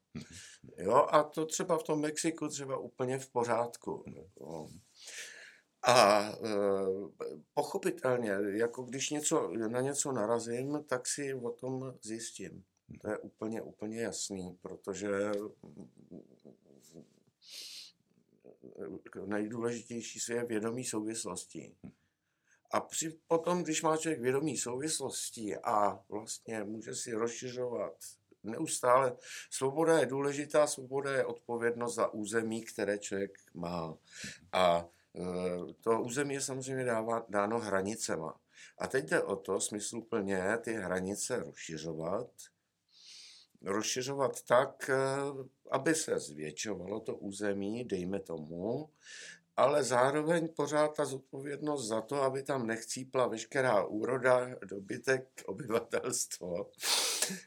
Jo, 0.77 1.07
a 1.11 1.23
to 1.23 1.47
třeba 1.47 1.79
v 1.79 1.83
tom 1.83 2.01
Mexiku 2.01 2.49
třeba 2.49 2.79
úplně 2.79 3.19
v 3.19 3.31
pořádku. 3.31 4.05
Jo. 4.41 4.69
A 5.83 6.21
e, 6.21 6.35
pochopitelně, 7.55 8.31
jako 8.53 8.83
když 8.83 9.11
něco, 9.11 9.51
na 9.51 9.81
něco 9.81 10.13
narazím, 10.13 10.85
tak 10.89 11.07
si 11.07 11.35
o 11.35 11.51
tom 11.51 11.95
zjistím. 12.03 12.65
To 13.01 13.11
je 13.11 13.19
úplně, 13.19 13.63
úplně 13.63 14.01
jasný, 14.03 14.59
protože 14.63 15.33
nejdůležitější 19.27 20.33
je 20.33 20.45
vědomí 20.45 20.85
souvislosti. 20.85 21.77
A 22.71 22.81
při, 22.81 23.19
potom, 23.27 23.63
když 23.63 23.83
má 23.83 23.97
člověk 23.97 24.21
vědomí 24.21 24.57
souvislosti 24.57 25.57
a 25.57 26.05
vlastně 26.09 26.65
může 26.65 26.95
si 26.95 27.13
rozšiřovat 27.13 27.97
neustále. 28.47 29.17
Svoboda 29.51 29.99
je 29.99 30.07
důležitá, 30.07 30.67
svoboda 30.67 31.13
je 31.13 31.25
odpovědnost 31.25 31.95
za 31.95 32.15
území, 32.15 32.63
které 32.63 32.99
člověk 32.99 33.39
má. 33.55 33.95
A 34.53 34.89
e, 35.15 35.73
to 35.81 36.01
území 36.01 36.35
je 36.35 36.41
samozřejmě 36.41 36.85
dává, 36.85 37.27
dáno 37.29 37.59
hranicema. 37.59 38.35
A 38.79 38.87
teď 38.87 39.09
jde 39.09 39.23
o 39.23 39.37
to 39.37 39.61
smysluplně 39.61 40.59
ty 40.61 40.73
hranice 40.73 41.37
rozšiřovat, 41.37 42.31
rozšiřovat 43.63 44.43
tak, 44.43 44.91
e, 44.91 44.97
aby 45.71 45.95
se 45.95 46.19
zvětšovalo 46.19 47.01
to 47.01 47.17
území, 47.17 47.85
dejme 47.85 48.21
tomu, 48.21 48.91
ale 49.57 49.85
zároveň 49.85 50.49
pořád 50.57 50.97
ta 50.97 51.05
zodpovědnost 51.05 51.87
za 51.89 52.01
to, 52.01 52.23
aby 52.23 52.43
tam 52.43 52.67
nechcípla 52.67 53.27
veškerá 53.27 53.85
úroda, 53.85 54.49
dobytek, 54.65 55.29
obyvatelstvo, 55.47 56.71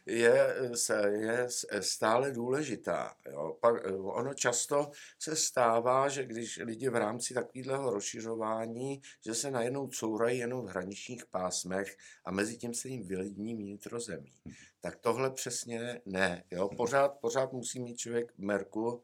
je, 0.06 0.56
se, 0.74 1.12
je 1.20 1.48
stále 1.80 2.32
důležitá. 2.32 3.14
Jo. 3.30 3.56
Pak, 3.60 3.74
ono 3.98 4.34
často 4.34 4.90
se 5.18 5.36
stává, 5.36 6.08
že 6.08 6.24
když 6.24 6.56
lidi 6.56 6.88
v 6.88 6.96
rámci 6.96 7.34
takového 7.34 7.90
rozšiřování, 7.90 9.02
že 9.24 9.34
se 9.34 9.50
najednou 9.50 9.88
courají 9.88 10.38
jenom 10.38 10.66
v 10.66 10.68
hraničních 10.68 11.26
pásmech 11.26 11.96
a 12.24 12.30
mezi 12.30 12.56
tím 12.58 12.74
se 12.74 12.88
jim 12.88 13.06
vylidní 13.06 13.54
vnitrozemí. 13.54 14.32
Tak 14.80 14.96
tohle 14.96 15.30
přesně 15.30 16.00
ne. 16.06 16.44
Jo. 16.50 16.68
Pořád, 16.76 17.08
pořád 17.08 17.52
musí 17.52 17.80
mít 17.80 17.96
člověk 17.96 18.32
merku 18.38 19.02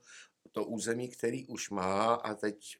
to 0.52 0.64
území, 0.64 1.08
který 1.08 1.46
už 1.46 1.70
má 1.70 2.14
a 2.14 2.34
teď 2.34 2.78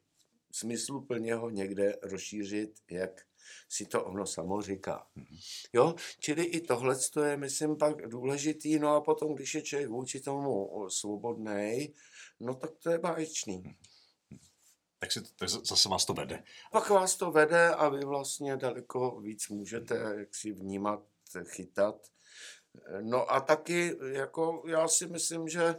smysluplně 0.59 1.35
ho 1.35 1.49
někde 1.49 1.97
rozšířit, 2.01 2.79
jak 2.91 3.21
si 3.69 3.85
to 3.85 4.03
ono 4.03 4.25
samo 4.25 4.61
říká. 4.61 5.07
Mhm. 5.15 5.37
Jo, 5.73 5.95
čili 6.19 6.43
i 6.43 6.61
tohle 6.61 6.95
je, 7.25 7.37
myslím, 7.37 7.77
pak 7.77 8.09
důležitý, 8.09 8.79
no 8.79 8.95
a 8.95 9.01
potom, 9.01 9.35
když 9.35 9.55
je 9.55 9.61
člověk 9.61 9.89
vůči 9.89 10.19
tomu 10.19 10.85
svobodný, 10.89 11.93
no 12.39 12.55
tak 12.55 12.71
to 12.83 12.89
je 12.89 12.99
báječný. 12.99 13.57
Mhm. 13.57 13.75
Tak, 14.99 15.11
si, 15.11 15.21
tak 15.35 15.49
zase 15.49 15.89
vás 15.89 16.05
to 16.05 16.13
vede. 16.13 16.43
Pak 16.71 16.89
vás 16.89 17.15
to 17.15 17.31
vede 17.31 17.69
a 17.69 17.89
vy 17.89 18.05
vlastně 18.05 18.57
daleko 18.57 19.19
víc 19.19 19.49
můžete 19.49 19.95
jak 20.17 20.35
si 20.35 20.51
vnímat, 20.51 21.03
chytat 21.45 22.07
No 23.01 23.31
a 23.31 23.39
taky, 23.39 23.97
jako 24.11 24.63
já 24.67 24.87
si 24.87 25.07
myslím, 25.07 25.47
že 25.47 25.75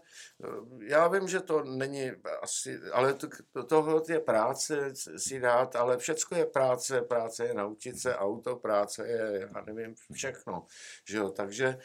já 0.81 1.09
vím, 1.09 1.29
že 1.29 1.41
to 1.41 1.63
není 1.65 2.11
asi, 2.43 2.81
ale 2.93 3.15
to, 3.15 3.29
to, 3.53 3.65
tohle 3.65 4.03
je 4.09 4.21
práce 4.21 4.95
si 5.17 5.41
dát, 5.41 5.77
ale 5.77 5.99
všecko 5.99 6.35
je 6.35 6.47
práce, 6.47 7.03
práce 7.03 7.47
je 7.47 7.55
naučit 7.55 7.99
se 8.01 8.17
auto, 8.17 8.57
práce 8.57 9.09
je, 9.09 9.49
já 9.55 9.65
nevím, 9.67 9.95
všechno, 10.13 10.67
že 11.09 11.19
jo, 11.19 11.31
takže 11.31 11.79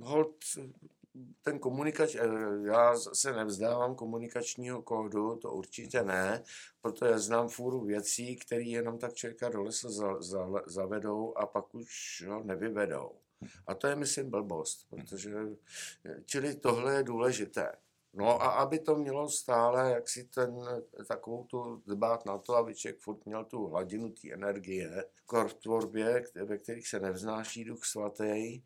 hold 0.00 0.44
ten 1.42 1.58
komunikač, 1.58 2.14
eh, 2.14 2.20
já 2.64 2.96
se 2.96 3.32
nevzdávám 3.32 3.94
komunikačního 3.94 4.82
kódu, 4.82 5.36
to 5.36 5.52
určitě 5.52 6.02
ne, 6.02 6.42
protože 6.80 7.18
znám 7.18 7.48
fůru 7.48 7.84
věcí, 7.84 8.36
které 8.36 8.62
jenom 8.62 8.98
tak 8.98 9.14
člověka 9.14 9.48
do 9.48 9.62
lesa 9.62 9.90
za, 9.90 10.22
za, 10.22 10.48
zavedou 10.66 11.38
a 11.38 11.46
pak 11.46 11.74
už 11.74 12.24
ho 12.28 12.42
nevyvedou. 12.42 13.10
A 13.66 13.74
to 13.74 13.86
je, 13.86 13.96
myslím, 13.96 14.30
blbost, 14.30 14.86
protože, 14.90 15.34
čili 16.26 16.54
tohle 16.54 16.94
je 16.94 17.02
důležité. 17.02 17.72
No 18.14 18.42
a 18.42 18.48
aby 18.48 18.78
to 18.78 18.96
mělo 18.96 19.28
stále, 19.28 19.92
jak 19.92 20.08
si 20.08 20.24
ten, 20.24 20.58
takovou 21.08 21.44
tu 21.44 21.82
dbát 21.86 22.26
na 22.26 22.38
to, 22.38 22.56
aby 22.56 22.74
člověk 22.74 23.00
furt 23.00 23.26
měl 23.26 23.44
tu 23.44 23.66
hladinu 23.66 24.10
té 24.10 24.32
energie, 24.32 25.04
v 25.46 25.54
tvorbě, 25.54 26.24
ve 26.44 26.58
kterých 26.58 26.88
se 26.88 27.00
nevznáší 27.00 27.64
duch 27.64 27.84
svatý, 27.84 28.62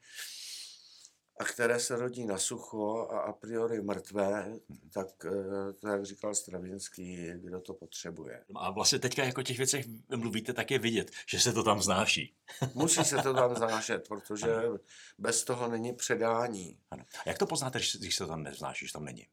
a 1.38 1.44
které 1.44 1.80
se 1.80 1.96
rodí 1.96 2.26
na 2.26 2.38
sucho 2.38 3.08
a 3.10 3.20
a 3.20 3.32
priori 3.32 3.82
mrtvé, 3.82 4.58
tak 4.92 5.24
eh, 5.24 5.72
to, 5.72 5.88
jak 5.88 6.04
říkal 6.04 6.34
Stravinský, 6.34 7.26
kdo 7.34 7.60
to 7.60 7.74
potřebuje. 7.74 8.44
A 8.54 8.70
vlastně 8.70 8.98
teďka 8.98 9.24
jako 9.24 9.42
těch 9.42 9.56
věcech 9.56 9.86
mluvíte, 10.16 10.52
tak 10.52 10.70
je 10.70 10.78
vidět, 10.78 11.10
že 11.28 11.40
se 11.40 11.52
to 11.52 11.62
tam 11.62 11.82
znáší. 11.82 12.34
Musí 12.74 13.04
se 13.04 13.16
to 13.16 13.34
tam 13.34 13.56
znášet, 13.56 14.08
protože 14.08 14.54
ano. 14.54 14.78
bez 15.18 15.44
toho 15.44 15.68
není 15.68 15.92
předání. 15.92 16.78
Ano. 16.90 17.04
A 17.26 17.28
jak 17.28 17.38
to 17.38 17.46
poznáte, 17.46 17.78
když 17.98 18.16
se 18.16 18.24
to 18.24 18.30
tam 18.30 18.42
neznáší, 18.42 18.86
že 18.86 18.92
tam 18.92 19.04
není? 19.04 19.26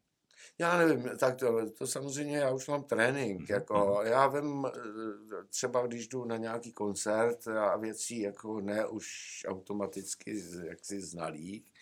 Já 0.58 0.78
nevím, 0.78 1.10
tak 1.18 1.36
to, 1.36 1.70
to 1.70 1.86
samozřejmě 1.86 2.36
já 2.36 2.50
už 2.50 2.68
mám 2.68 2.84
trénink, 2.84 3.40
mm-hmm. 3.40 3.52
jako 3.54 4.00
já 4.04 4.26
vím, 4.26 4.66
eh, 4.66 5.44
třeba 5.48 5.86
když 5.86 6.08
jdu 6.08 6.24
na 6.24 6.36
nějaký 6.36 6.72
koncert 6.72 7.48
a 7.48 7.76
věcí 7.76 8.20
jako 8.20 8.60
ne 8.60 8.86
už 8.86 9.06
automaticky 9.48 10.42
jaksi 10.64 11.00
znalých, 11.00 11.72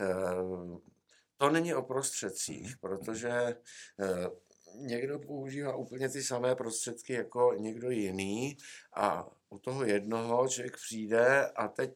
eh, 0.00 0.14
to 1.36 1.50
není 1.50 1.74
o 1.74 1.82
prostředcích, 1.82 2.66
mm-hmm. 2.66 2.80
protože 2.80 3.30
eh, 4.00 4.30
někdo 4.74 5.18
používá 5.18 5.76
úplně 5.76 6.08
ty 6.08 6.22
samé 6.22 6.54
prostředky 6.54 7.12
jako 7.12 7.54
někdo 7.58 7.90
jiný 7.90 8.56
a 8.94 9.28
u 9.50 9.58
toho 9.58 9.84
jednoho 9.84 10.48
člověk 10.48 10.76
přijde 10.76 11.46
a 11.46 11.68
teď 11.68 11.94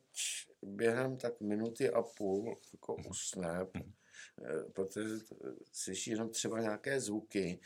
během 0.63 1.17
tak 1.17 1.41
minuty 1.41 1.91
a 1.91 2.03
půl 2.03 2.57
jako 2.73 2.97
mhm. 2.99 3.07
usne, 3.11 3.67
mhm. 3.75 3.93
Protože 4.73 5.09
slyší 5.73 6.11
jenom 6.11 6.29
třeba 6.29 6.61
nějaké 6.61 7.01
zvuky, 7.01 7.61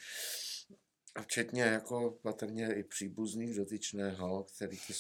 a 1.15 1.23
včetně 1.23 1.63
jako 1.63 2.19
patrně 2.23 2.75
i 2.75 2.83
příbuzných 2.83 3.57
dotyčného, 3.57 4.45
který 4.45 4.77
to 4.77 4.93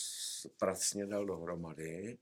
pracně 0.58 1.06
dal 1.06 1.26
dohromady. 1.26 2.18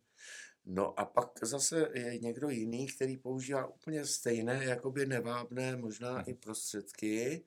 No 0.66 1.00
a 1.00 1.04
pak 1.04 1.30
zase 1.42 1.90
je 1.94 2.18
někdo 2.18 2.48
jiný, 2.48 2.86
který 2.86 3.16
používá 3.16 3.66
úplně 3.66 4.06
stejné, 4.06 4.64
jakoby 4.64 5.06
nevábné 5.06 5.76
možná 5.76 6.22
i 6.22 6.34
prostředky, 6.34 7.44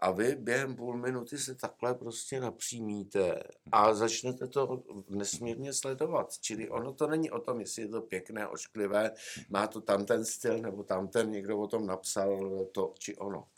a 0.00 0.10
vy 0.10 0.34
během 0.34 0.76
půl 0.76 0.96
minuty 0.96 1.38
se 1.38 1.54
takhle 1.54 1.94
prostě 1.94 2.40
napřímíte 2.40 3.42
a 3.72 3.94
začnete 3.94 4.46
to 4.46 4.82
nesmírně 5.08 5.72
sledovat. 5.72 6.38
Čili 6.38 6.70
ono 6.70 6.92
to 6.92 7.06
není 7.06 7.30
o 7.30 7.40
tom, 7.40 7.60
jestli 7.60 7.82
je 7.82 7.88
to 7.88 8.02
pěkné, 8.02 8.48
ošklivé, 8.48 9.14
má 9.48 9.66
to 9.66 9.80
tam 9.80 10.06
ten 10.06 10.24
styl, 10.24 10.58
nebo 10.58 10.84
tam 10.84 11.08
ten 11.08 11.30
někdo 11.30 11.58
o 11.58 11.66
tom 11.66 11.86
napsal 11.86 12.64
to 12.72 12.94
či 12.98 13.16
ono. 13.16 13.48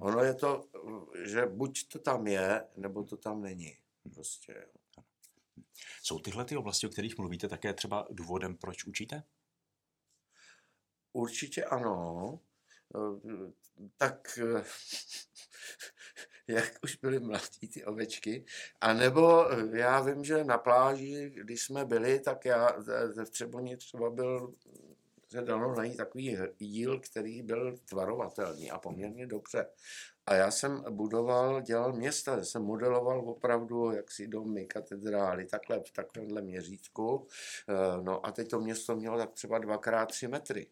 Ono 0.00 0.24
je 0.24 0.34
to, 0.34 0.64
že 1.24 1.46
buď 1.46 1.88
to 1.88 1.98
tam 1.98 2.26
je, 2.26 2.66
nebo 2.76 3.04
to 3.04 3.16
tam 3.16 3.42
není. 3.42 3.76
Prostě. 4.14 4.66
Jsou 6.02 6.18
tyhle 6.18 6.44
ty 6.44 6.56
oblasti, 6.56 6.86
o 6.86 6.90
kterých 6.90 7.18
mluvíte, 7.18 7.48
také 7.48 7.74
třeba 7.74 8.06
důvodem, 8.10 8.56
proč 8.56 8.84
učíte? 8.84 9.22
Určitě 11.12 11.64
ano. 11.64 12.40
Tak 13.96 14.38
jak 16.48 16.72
už 16.84 16.96
byly 16.96 17.20
mladí 17.20 17.68
ty 17.72 17.84
ovečky. 17.84 18.44
A 18.80 18.92
nebo 18.92 19.52
eh, 19.52 19.78
já 19.78 20.00
vím, 20.00 20.24
že 20.24 20.44
na 20.44 20.58
pláži, 20.58 21.30
když 21.34 21.62
jsme 21.62 21.84
byli, 21.84 22.20
tak 22.20 22.44
já 22.44 22.68
v 23.24 23.30
Třeboni 23.30 23.76
třeba 23.76 24.10
byl 24.10 24.54
se 25.30 25.42
dalo 25.42 25.74
najít 25.74 25.96
takový 25.96 26.38
jíl, 26.60 27.00
který 27.00 27.42
byl 27.42 27.76
tvarovatelný 27.88 28.70
a 28.70 28.78
poměrně 28.78 29.26
dobře. 29.26 29.66
A 30.26 30.34
já 30.34 30.50
jsem 30.50 30.84
budoval, 30.90 31.60
dělal 31.60 31.92
města, 31.92 32.44
jsem 32.44 32.62
modeloval 32.62 33.20
opravdu 33.20 33.90
jaksi 33.90 34.28
domy, 34.28 34.66
katedrály, 34.66 35.46
takhle 35.46 35.80
v 35.80 35.92
takovémhle 35.92 36.42
měřítku. 36.42 37.26
Eh, 37.68 38.02
no 38.02 38.26
a 38.26 38.32
teď 38.32 38.48
to 38.48 38.60
město 38.60 38.96
mělo 38.96 39.18
tak 39.18 39.32
třeba 39.32 39.58
dvakrát 39.58 40.06
tři 40.06 40.28
metry. 40.28 40.66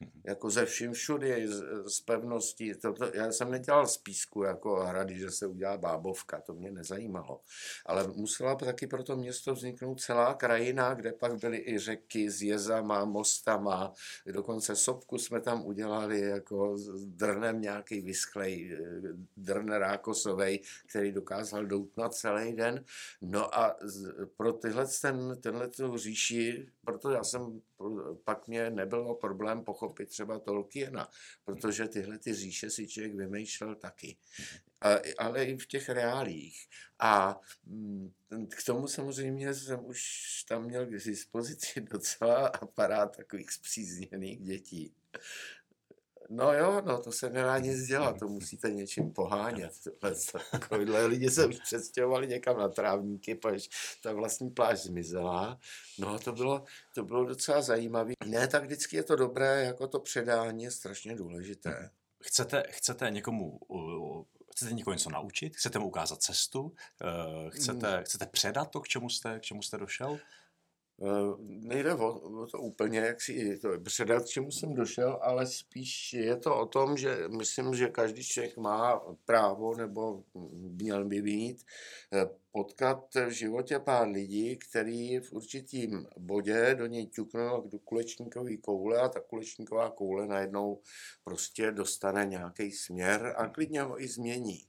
Mhm. 0.00 0.20
jako 0.24 0.50
ze 0.50 0.66
vším 0.66 0.92
všude, 0.92 1.48
z, 1.48 1.64
z 1.86 2.00
pevností. 2.00 2.74
To, 2.74 2.92
to, 2.92 3.04
já 3.14 3.32
jsem 3.32 3.50
nedělal 3.50 3.86
z 3.86 3.98
písku 3.98 4.42
jako 4.42 4.84
hrady, 4.84 5.18
že 5.18 5.30
se 5.30 5.46
udělá 5.46 5.78
bábovka, 5.78 6.40
to 6.40 6.54
mě 6.54 6.70
nezajímalo. 6.70 7.40
Ale 7.86 8.08
musela 8.08 8.54
taky 8.54 8.86
pro 8.86 9.02
to 9.02 9.16
město 9.16 9.54
vzniknout 9.54 10.00
celá 10.00 10.34
krajina, 10.34 10.94
kde 10.94 11.12
pak 11.12 11.40
byly 11.40 11.64
i 11.66 11.78
řeky 11.78 12.30
s 12.30 12.42
jezama, 12.42 13.04
mostama, 13.04 13.92
dokonce 14.26 14.76
sopku 14.76 15.18
jsme 15.18 15.40
tam 15.40 15.66
udělali 15.66 16.20
jako 16.20 16.78
s 16.78 17.04
drnem 17.04 17.60
nějaký 17.60 18.00
vysklej, 18.00 18.78
drn 19.36 19.70
rákosovej, 19.70 20.62
který 20.86 21.12
dokázal 21.12 21.66
doutnat 21.66 22.14
celý 22.14 22.52
den. 22.52 22.84
No 23.20 23.58
a 23.58 23.76
pro 24.36 24.52
tyhle, 24.52 24.86
ten, 25.02 25.36
tenhle 25.40 25.70
říši, 25.96 26.68
proto 26.86 27.10
já 27.10 27.24
jsem, 27.24 27.62
pak 28.24 28.48
mě 28.48 28.70
nebylo 28.70 29.14
problém 29.14 29.64
pochopit, 29.64 30.08
třeba 30.08 30.38
Tolkiena, 30.38 31.08
protože 31.44 31.88
tyhle 31.88 32.18
ty 32.18 32.34
říše 32.34 32.70
si 32.70 32.88
člověk 32.88 33.14
vymýšlel 33.14 33.74
taky. 33.74 34.16
A, 34.80 34.88
ale 35.18 35.44
i 35.44 35.56
v 35.56 35.66
těch 35.66 35.88
reálích. 35.88 36.68
A 36.98 37.40
mm, 37.64 38.10
k 38.56 38.64
tomu 38.64 38.88
samozřejmě 38.88 39.54
jsem 39.54 39.84
už 39.84 40.02
tam 40.48 40.64
měl 40.64 40.86
k 40.86 40.90
dispozici 40.90 41.80
docela 41.80 42.46
aparát 42.46 43.16
takových 43.16 43.50
zpřízněných 43.50 44.40
dětí. 44.40 44.94
No 46.30 46.52
jo, 46.52 46.82
no 46.84 47.02
to 47.02 47.12
se 47.12 47.30
nedá 47.30 47.58
nic 47.58 47.86
dělat, 47.86 48.18
to 48.18 48.28
musíte 48.28 48.70
něčím 48.70 49.12
pohánět. 49.12 49.72
Takovýhle 50.50 51.06
lidi 51.06 51.30
se 51.30 51.46
už 51.46 51.60
přestěhovali 51.60 52.26
někam 52.26 52.58
na 52.58 52.68
trávníky, 52.68 53.34
protože 53.34 53.68
ta 54.02 54.12
vlastní 54.12 54.50
pláž 54.50 54.78
zmizela. 54.78 55.58
No 55.98 56.18
to 56.18 56.32
bylo, 56.32 56.64
to 56.94 57.04
bylo 57.04 57.24
docela 57.24 57.62
zajímavé. 57.62 58.12
Ne, 58.26 58.48
tak 58.48 58.64
vždycky 58.64 58.96
je 58.96 59.02
to 59.02 59.16
dobré, 59.16 59.64
jako 59.64 59.86
to 59.86 60.00
předání 60.00 60.64
je 60.64 60.70
strašně 60.70 61.16
důležité. 61.16 61.90
Chcete, 62.22 62.64
chcete 62.70 63.10
někomu 63.10 63.58
chcete 64.56 64.74
někoho 64.74 64.94
něco 64.94 65.10
naučit, 65.10 65.56
chcete 65.56 65.78
mu 65.78 65.86
ukázat 65.86 66.22
cestu, 66.22 66.74
eh, 67.02 67.50
chcete, 67.50 67.90
hmm. 67.90 68.04
chcete 68.04 68.26
předat 68.26 68.70
to, 68.70 68.80
k 68.80 68.88
čemu 68.88 69.10
jste, 69.10 69.38
k 69.38 69.42
čemu 69.42 69.62
jste 69.62 69.78
došel? 69.78 70.18
Eh, 71.02 71.36
nejde 71.38 71.94
o, 71.94 72.46
to 72.46 72.58
úplně, 72.58 72.98
jak 72.98 73.20
si 73.20 73.58
to 73.58 73.80
předat, 73.80 74.28
čemu 74.28 74.50
jsem 74.50 74.74
došel, 74.74 75.18
ale 75.22 75.46
spíš 75.46 76.12
je 76.12 76.36
to 76.36 76.60
o 76.60 76.66
tom, 76.66 76.96
že 76.96 77.28
myslím, 77.28 77.74
že 77.74 77.88
každý 77.88 78.24
člověk 78.24 78.56
má 78.56 79.02
právo, 79.24 79.74
nebo 79.74 80.24
měl 80.52 81.04
by 81.04 81.22
mít, 81.22 81.64
eh, 82.12 82.28
potkat 82.52 83.14
v 83.14 83.30
životě 83.30 83.78
pár 83.78 84.08
lidí, 84.08 84.56
který 84.56 85.18
v 85.18 85.32
určitým 85.32 86.06
bodě 86.18 86.74
do 86.78 86.86
něj 86.86 87.06
ťuknou 87.06 87.68
do 87.68 87.78
kulečníkové 87.78 88.56
koule 88.56 89.00
a 89.00 89.08
ta 89.08 89.20
kulečníková 89.20 89.90
koule 89.90 90.26
najednou 90.26 90.80
prostě 91.24 91.70
dostane 91.70 92.26
nějaký 92.26 92.72
směr 92.72 93.34
a 93.36 93.48
klidně 93.48 93.82
ho 93.82 94.02
i 94.02 94.08
změní. 94.08 94.66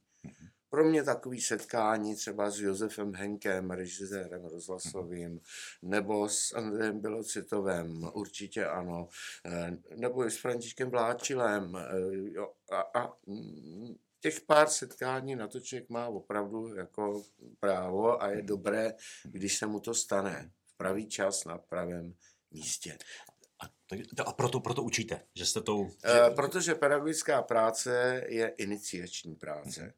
Mm-hmm. 0.68 0.70
Pro 0.70 0.84
mě 0.84 1.04
takový 1.04 1.42
setkání 1.42 2.16
třeba 2.16 2.50
s 2.50 2.60
Josefem 2.60 3.14
Henkem, 3.16 3.72
režisérem 3.72 4.46
rozhlasovým, 4.46 5.42
nebo 5.82 6.30
s 6.30 6.54
Andrejem 6.54 7.00
Bilocitovem, 7.00 8.10
určitě 8.14 8.66
ano, 8.66 9.10
eh, 9.46 9.78
nebo 9.96 10.26
i 10.26 10.32
s 10.32 10.38
Františkem 10.38 10.90
Vláčilem. 10.90 11.76
Eh, 11.76 12.76
a, 12.76 13.00
a 13.00 13.14
mm, 13.26 13.96
těch 14.20 14.42
pár 14.42 14.70
setkání 14.70 15.36
na 15.36 15.48
to 15.48 15.60
člověk 15.60 15.90
má 15.90 16.08
opravdu 16.08 16.76
jako 16.76 17.24
právo 17.60 18.22
a 18.22 18.30
je 18.30 18.42
dobré, 18.42 18.94
když 19.24 19.58
se 19.58 19.66
mu 19.68 19.80
to 19.80 19.94
stane 19.94 20.52
v 20.66 20.78
pravý 20.78 21.08
čas 21.08 21.46
na 21.46 21.58
pravém 21.58 22.14
místě. 22.52 22.98
A, 23.64 23.70
to, 24.16 24.28
a 24.28 24.34
proto, 24.34 24.60
proto 24.60 24.84
učíte, 24.84 25.22
že 25.36 25.46
jste 25.46 25.62
tou... 25.62 25.90
Že... 25.90 26.22
Eh, 26.28 26.32
protože 26.36 26.76
pedagogická 26.76 27.42
práce 27.42 28.24
je 28.28 28.48
iniciační 28.48 29.36
práce. 29.36 29.82
Hmm 29.82 29.92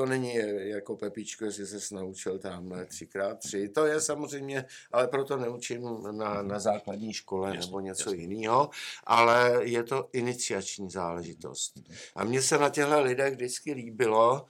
to 0.00 0.06
není 0.06 0.34
jako 0.58 0.96
Pepičko, 0.96 1.44
jestli 1.44 1.66
se 1.66 1.94
naučil 1.94 2.38
tamhle 2.38 2.86
třikrát 2.86 3.38
tři. 3.38 3.68
To 3.68 3.86
je 3.86 4.00
samozřejmě, 4.00 4.64
ale 4.92 5.08
proto 5.08 5.36
neučím 5.36 5.82
na, 6.10 6.42
na 6.42 6.58
základní 6.58 7.12
škole 7.12 7.48
jasně, 7.48 7.66
nebo 7.66 7.80
něco 7.80 8.10
jasně. 8.10 8.22
jiného, 8.22 8.70
ale 9.04 9.60
je 9.62 9.82
to 9.82 10.08
iniciační 10.12 10.90
záležitost. 10.90 11.72
A 12.16 12.24
mně 12.24 12.42
se 12.42 12.58
na 12.58 12.68
těchto 12.68 13.00
lidech 13.00 13.34
vždycky 13.34 13.72
líbilo, 13.72 14.46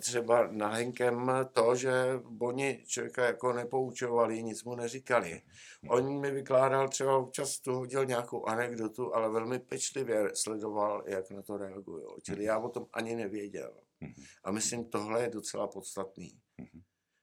třeba 0.00 0.48
na 0.50 0.68
Henkem 0.68 1.32
to, 1.52 1.74
že 1.74 1.92
oni 2.38 2.84
člověka 2.86 3.24
jako 3.24 3.52
nepoučovali, 3.52 4.42
nic 4.42 4.64
mu 4.64 4.74
neříkali. 4.74 5.42
On 5.88 6.20
mi 6.20 6.30
vykládal 6.30 6.88
třeba 6.88 7.16
občas 7.16 7.58
tu 7.58 7.72
hodil 7.72 8.04
nějakou 8.04 8.44
anekdotu, 8.44 9.14
ale 9.14 9.30
velmi 9.30 9.58
pečlivě 9.58 10.30
sledoval, 10.34 11.02
jak 11.06 11.30
na 11.30 11.42
to 11.42 11.56
reagují. 11.56 12.04
Čili 12.22 12.44
já 12.44 12.58
o 12.58 12.68
tom 12.68 12.86
ani 12.92 13.16
nevěděl. 13.16 13.72
A 14.44 14.50
myslím, 14.50 14.84
tohle 14.84 15.22
je 15.22 15.30
docela 15.30 15.66
podstatný. 15.66 16.40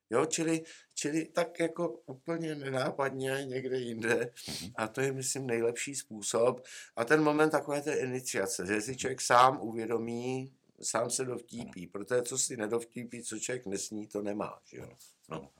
Jo, 0.10 0.26
čili, 0.26 0.64
čili 0.96 1.26
tak 1.26 1.60
jako 1.60 1.90
úplně 1.90 2.56
nenápadně 2.56 3.46
někde 3.46 3.80
jinde 3.80 4.32
a 4.76 4.88
to 4.88 5.02
je, 5.02 5.12
myslím, 5.12 5.48
nejlepší 5.48 5.96
způsob. 5.96 6.66
A 6.96 7.06
ten 7.06 7.24
moment 7.24 7.50
takové 7.50 7.82
té 7.82 7.94
iniciace, 7.94 8.66
že 8.68 8.82
si 8.82 8.98
člověk 8.98 9.22
sám 9.22 9.62
uvědomí, 9.62 10.54
sám 10.82 11.10
se 11.10 11.26
dovtípí, 11.26 11.88
protože 11.88 12.22
co 12.22 12.38
si 12.38 12.58
nedovtípí, 12.58 13.24
co 13.24 13.40
člověk 13.40 13.66
nesní, 13.66 14.08
to 14.08 14.22
nemá. 14.22 14.60
Že 14.66 14.78
jo? 14.78 14.90
No. 15.32 15.52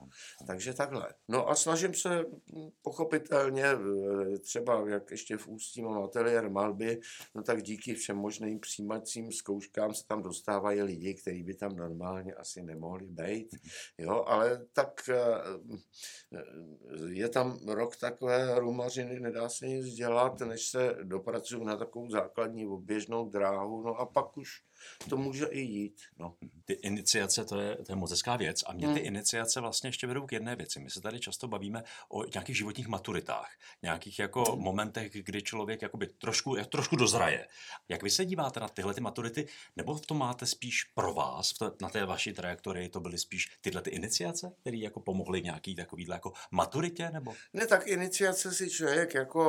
Takže 0.46 0.74
takhle. 0.74 1.14
No 1.28 1.48
a 1.48 1.54
snažím 1.54 1.94
se 1.94 2.24
pochopitelně, 2.82 3.64
eh, 3.64 4.38
třeba 4.38 4.88
jak 4.88 5.10
ještě 5.10 5.36
v 5.36 5.48
Ústí 5.48 5.82
mám 5.82 6.02
ateliér 6.02 6.50
malby, 6.50 7.00
no 7.34 7.42
tak 7.42 7.62
díky 7.62 7.94
všem 7.94 8.16
možným 8.16 8.60
přijímacím 8.60 9.32
zkouškám 9.32 9.94
se 9.94 10.06
tam 10.06 10.22
dostávají 10.22 10.82
lidi, 10.82 11.14
kteří 11.14 11.42
by 11.42 11.54
tam 11.54 11.76
normálně 11.76 12.34
asi 12.34 12.62
nemohli 12.62 13.06
být. 13.06 13.48
Jo, 13.98 14.24
ale 14.26 14.66
tak 14.72 15.08
eh, 15.08 15.16
eh, 16.34 16.42
je 17.08 17.28
tam 17.28 17.58
rok 17.68 17.96
takové 17.96 18.60
rumařiny, 18.60 19.20
nedá 19.20 19.48
se 19.48 19.68
nic 19.68 19.86
dělat, 19.86 20.40
než 20.40 20.66
se 20.66 20.96
dopracuju 21.02 21.64
na 21.64 21.76
takovou 21.76 22.10
základní 22.10 22.66
oběžnou 22.66 23.28
dráhu, 23.28 23.82
no 23.82 23.96
a 23.96 24.06
pak 24.06 24.36
už 24.36 24.48
to 25.08 25.16
může 25.16 25.46
i 25.46 25.60
jít. 25.60 26.02
No. 26.18 26.34
Ty 26.64 26.72
iniciace, 26.72 27.44
to 27.44 27.60
je, 27.60 27.76
to 27.76 27.92
je 27.92 27.96
moc 27.96 28.10
hezká 28.10 28.36
věc. 28.36 28.62
A 28.66 28.72
mě 28.72 28.86
ty 28.86 29.00
hmm. 29.00 29.06
iniciace 29.06 29.60
vlastně 29.60 29.88
ještě 29.88 30.06
vedou 30.06 30.26
k 30.26 30.32
jedné 30.32 30.56
věci. 30.56 30.80
My 30.80 30.90
se 30.90 31.00
tady 31.00 31.20
často 31.20 31.48
bavíme 31.48 31.84
o 32.08 32.24
nějakých 32.24 32.56
životních 32.56 32.88
maturitách, 32.88 33.50
nějakých 33.82 34.18
jako 34.18 34.42
hmm. 34.52 34.62
momentech, 34.62 35.12
kdy 35.12 35.42
člověk 35.42 35.82
jakoby 35.82 36.06
trošku, 36.06 36.56
trošku 36.68 36.96
dozraje. 36.96 37.48
Jak 37.88 38.02
vy 38.02 38.10
se 38.10 38.24
díváte 38.24 38.60
na 38.60 38.68
tyhle 38.68 38.94
ty 38.94 39.00
maturity, 39.00 39.48
nebo 39.76 39.98
to 39.98 40.14
máte 40.14 40.46
spíš 40.46 40.84
pro 40.84 41.14
vás, 41.14 41.54
na 41.80 41.88
té 41.88 42.06
vaší 42.06 42.32
trajektorii 42.32 42.88
to 42.88 43.00
byly 43.00 43.18
spíš 43.18 43.50
tyhle 43.60 43.82
ty 43.82 43.90
iniciace, 43.90 44.52
které 44.60 44.76
jako 44.76 45.00
pomohly 45.00 45.42
nějaký 45.42 45.74
takovýhle 45.74 46.16
jako 46.16 46.32
maturitě, 46.50 47.10
nebo? 47.10 47.34
Ne, 47.52 47.66
tak 47.66 47.86
iniciace 47.86 48.52
si 48.54 48.70
člověk 48.70 49.14
jako 49.14 49.42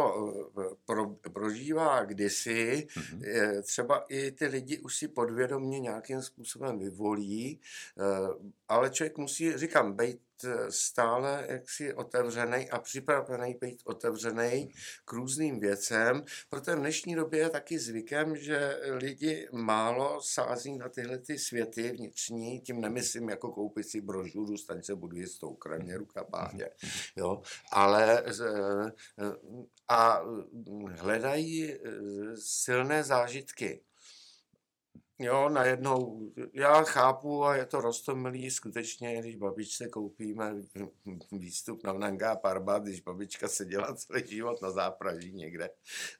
eh, 0.59 0.75
pro, 0.85 1.09
prožívá 1.33 2.05
kdysi, 2.05 2.87
mm-hmm. 2.95 3.61
třeba 3.61 4.05
i 4.09 4.31
ty 4.31 4.45
lidi 4.45 4.79
už 4.79 4.95
si 4.95 5.07
podvědomně 5.23 5.79
nějakým 5.79 6.21
způsobem 6.21 6.79
vyvolí, 6.79 7.59
eh, 7.97 8.03
ale 8.67 8.89
člověk 8.89 9.17
musí, 9.17 9.57
říkám, 9.57 9.93
být 9.93 10.19
eh, 10.43 10.71
stále 10.71 11.45
jaksi 11.49 11.93
otevřený 11.93 12.69
a 12.69 12.79
připravený 12.79 13.55
být 13.61 13.81
otevřený 13.85 14.73
k 15.05 15.13
různým 15.13 15.59
věcem, 15.59 16.23
protože 16.49 16.75
v 16.75 16.79
dnešní 16.79 17.15
době 17.15 17.39
je 17.39 17.49
taky 17.49 17.79
zvykem, 17.79 18.35
že 18.35 18.79
lidi 18.83 19.47
málo 19.51 20.21
sází 20.21 20.77
na 20.77 20.89
tyhle 20.89 21.17
ty 21.17 21.39
světy 21.39 21.91
vnitřní, 21.91 22.61
tím 22.61 22.81
nemyslím 22.81 23.29
jako 23.29 23.51
koupit 23.51 23.83
si 23.83 24.01
brožuru, 24.01 24.57
staň 24.57 24.83
se 24.83 24.95
buddhistou, 24.95 25.49
Ukrajině, 25.49 25.97
ruka 25.97 26.23
pádě, 26.23 26.69
jo, 27.15 27.41
ale 27.71 28.23
eh, 28.27 28.91
a 29.87 30.21
hledají 30.99 31.73
silné 32.35 33.03
zážitky. 33.03 33.81
Jo, 35.19 35.49
najednou, 35.49 36.31
já 36.53 36.83
chápu 36.83 37.43
a 37.43 37.55
je 37.55 37.65
to 37.65 37.81
rostomilý 37.81 38.51
skutečně, 38.51 39.19
když 39.19 39.35
babičce 39.35 39.87
koupíme 39.87 40.55
výstup 41.31 41.83
na 41.83 41.93
Nanga 41.93 42.35
Parbat, 42.35 42.83
když 42.83 43.01
babička 43.01 43.47
seděla 43.47 43.95
celý 43.95 44.27
život 44.27 44.61
na 44.61 44.71
zápraží 44.71 45.33
někde. 45.33 45.69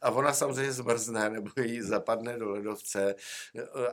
A 0.02 0.12
ona 0.12 0.34
samozřejmě 0.34 0.72
zmrzne 0.72 1.30
nebo 1.30 1.50
jí 1.62 1.82
zapadne 1.82 2.38
do 2.38 2.50
ledovce, 2.50 3.16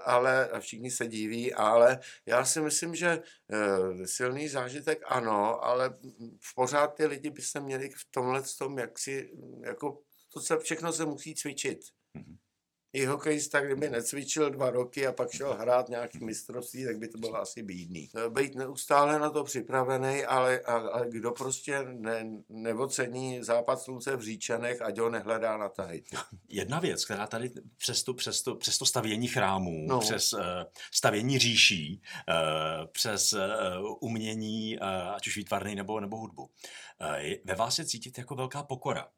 ale 0.05 0.49
a 0.49 0.61
všichni 0.61 0.91
se 0.91 1.07
diví, 1.07 1.55
ale 1.55 2.01
já 2.27 2.45
si 2.45 2.61
myslím, 2.61 2.95
že 2.95 3.23
eh, 3.53 4.07
silný 4.07 4.49
zážitek 4.49 5.03
ano, 5.07 5.65
ale 5.65 5.99
v 6.41 6.55
pořád 6.55 6.95
ty 6.95 7.07
lidi 7.07 7.31
by 7.31 7.43
se 7.43 7.61
měli 7.61 7.91
v 7.91 8.05
tomhle 8.11 8.43
tom, 8.59 8.79
jak 8.79 8.99
si, 8.99 9.33
jako 9.61 10.03
to 10.33 10.41
se, 10.41 10.59
všechno 10.59 10.93
se 10.93 11.05
musí 11.05 11.35
cvičit. 11.35 11.81
Mm-hmm 12.17 12.50
i 12.93 13.05
hokejista, 13.05 13.61
kdyby 13.61 13.91
necvičil 13.91 14.51
dva 14.51 14.71
roky 14.71 15.07
a 15.07 15.13
pak 15.13 15.31
šel 15.33 15.55
hrát 15.55 15.89
nějaký 15.89 16.25
mistrovství, 16.25 16.85
tak 16.85 16.99
by 16.99 17.09
to 17.09 17.19
bylo 17.19 17.37
asi 17.37 17.63
bídný. 17.63 18.09
Být 18.29 18.55
neustále 18.55 19.19
na 19.19 19.31
to 19.31 19.45
připravený, 19.45 20.25
ale, 20.25 20.61
ale 20.61 21.07
kdo 21.11 21.31
prostě 21.31 21.83
ne, 21.83 22.27
neocení 22.49 23.45
západ 23.45 23.81
slunce 23.81 24.17
v 24.17 24.21
Říčanech, 24.23 24.83
ať 24.83 24.99
ho 24.99 25.11
nehledá 25.11 25.57
na 25.57 25.69
Tahiti. 25.69 26.17
Jedna 26.49 26.81
věc, 26.81 27.05
která 27.05 27.27
tady 27.27 27.51
přes 27.77 28.03
to, 28.03 28.15
přes 28.15 28.43
to, 28.43 28.55
přes 28.55 28.79
to 28.79 28.87
stavění 28.87 29.29
chrámů, 29.29 29.87
no. 29.89 30.01
přes 30.01 30.33
uh, 30.33 30.41
stavění 30.93 31.39
říší, 31.39 32.03
uh, 32.29 32.87
přes 32.87 33.33
uh, 33.33 33.41
umění, 34.01 34.79
uh, 34.79 34.87
ať 35.15 35.27
už 35.27 35.37
výtvarný 35.37 35.75
nebo, 35.75 36.01
nebo 36.01 36.17
hudbu, 36.17 36.43
uh, 36.43 36.49
ve 37.45 37.55
vás 37.55 37.79
je 37.79 37.85
cítit 37.85 38.19
jako 38.19 38.35
velká 38.35 38.63
pokora. 38.63 39.09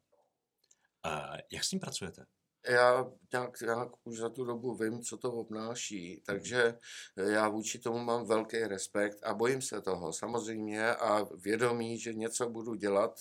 Uh, 1.05 1.37
jak 1.51 1.63
s 1.63 1.69
tím 1.69 1.79
pracujete? 1.79 2.25
Já 2.69 3.11
nějak, 3.33 3.61
nějak 3.61 3.89
už 4.03 4.17
za 4.17 4.29
tu 4.29 4.45
dobu 4.45 4.75
vím, 4.75 5.01
co 5.01 5.17
to 5.17 5.33
obnáší, 5.33 6.21
takže 6.25 6.77
já 7.15 7.49
vůči 7.49 7.79
tomu 7.79 7.99
mám 7.99 8.25
velký 8.25 8.57
respekt 8.57 9.19
a 9.23 9.33
bojím 9.33 9.61
se 9.61 9.81
toho 9.81 10.13
samozřejmě 10.13 10.95
a 10.95 11.27
vědomí, 11.37 11.99
že 11.99 12.13
něco 12.13 12.49
budu 12.49 12.75
dělat, 12.75 13.19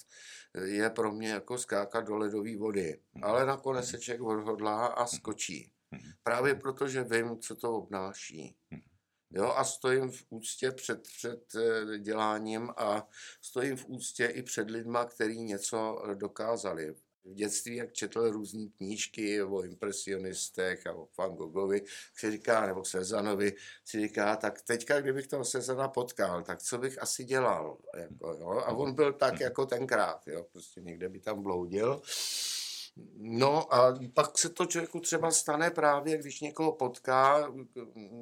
je 0.64 0.90
pro 0.90 1.12
mě 1.12 1.28
jako 1.28 1.58
skákat 1.58 2.06
do 2.06 2.16
ledové 2.16 2.56
vody. 2.56 3.00
Mhm. 3.14 3.24
Ale 3.24 3.46
nakonec 3.46 3.86
se 3.88 3.98
člověk 3.98 4.22
odhodlá 4.22 4.86
a 4.86 5.06
skočí. 5.06 5.72
Mhm. 5.90 6.12
Právě 6.22 6.54
proto, 6.54 6.88
že 6.88 7.04
vím, 7.04 7.38
co 7.38 7.56
to 7.56 7.76
obnáší. 7.76 8.56
Mhm. 8.70 8.82
Jo, 9.34 9.52
a 9.56 9.64
stojím 9.64 10.10
v 10.10 10.24
úctě 10.28 10.70
před, 10.70 11.02
před 11.02 11.54
eh, 11.54 11.98
děláním 11.98 12.70
a 12.76 13.08
stojím 13.40 13.76
v 13.76 13.84
úctě 13.88 14.26
i 14.26 14.42
před 14.42 14.70
lidma, 14.70 15.04
kteří 15.04 15.42
něco 15.42 16.02
dokázali 16.14 16.94
v 17.24 17.34
dětství, 17.34 17.76
jak 17.76 17.92
četl 17.92 18.30
různé 18.30 18.68
knížky 18.76 19.42
o 19.42 19.62
impresionistech 19.62 20.86
a 20.86 20.92
o 20.92 21.08
Van 21.18 21.34
Goghovi, 21.34 21.82
si 22.14 22.30
říká, 22.30 22.66
nebo 22.66 22.84
Sezanovi, 22.84 23.52
si 23.84 24.00
říká, 24.00 24.36
tak 24.36 24.62
teďka, 24.62 25.00
kdybych 25.00 25.26
toho 25.26 25.44
Sezana 25.44 25.88
potkal, 25.88 26.42
tak 26.42 26.62
co 26.62 26.78
bych 26.78 27.02
asi 27.02 27.24
dělal? 27.24 27.78
Jako, 27.96 28.36
jo? 28.40 28.48
A 28.48 28.68
on 28.68 28.94
byl 28.94 29.12
tak 29.12 29.40
jako 29.40 29.66
tenkrát, 29.66 30.26
jo? 30.26 30.46
prostě 30.52 30.80
někde 30.80 31.08
by 31.08 31.20
tam 31.20 31.42
bloudil. 31.42 32.02
No 33.16 33.74
a 33.74 33.98
pak 34.14 34.38
se 34.38 34.48
to 34.48 34.66
člověku 34.66 35.00
třeba 35.00 35.30
stane 35.30 35.70
právě, 35.70 36.18
když 36.18 36.40
někoho 36.40 36.72
potká, 36.72 37.52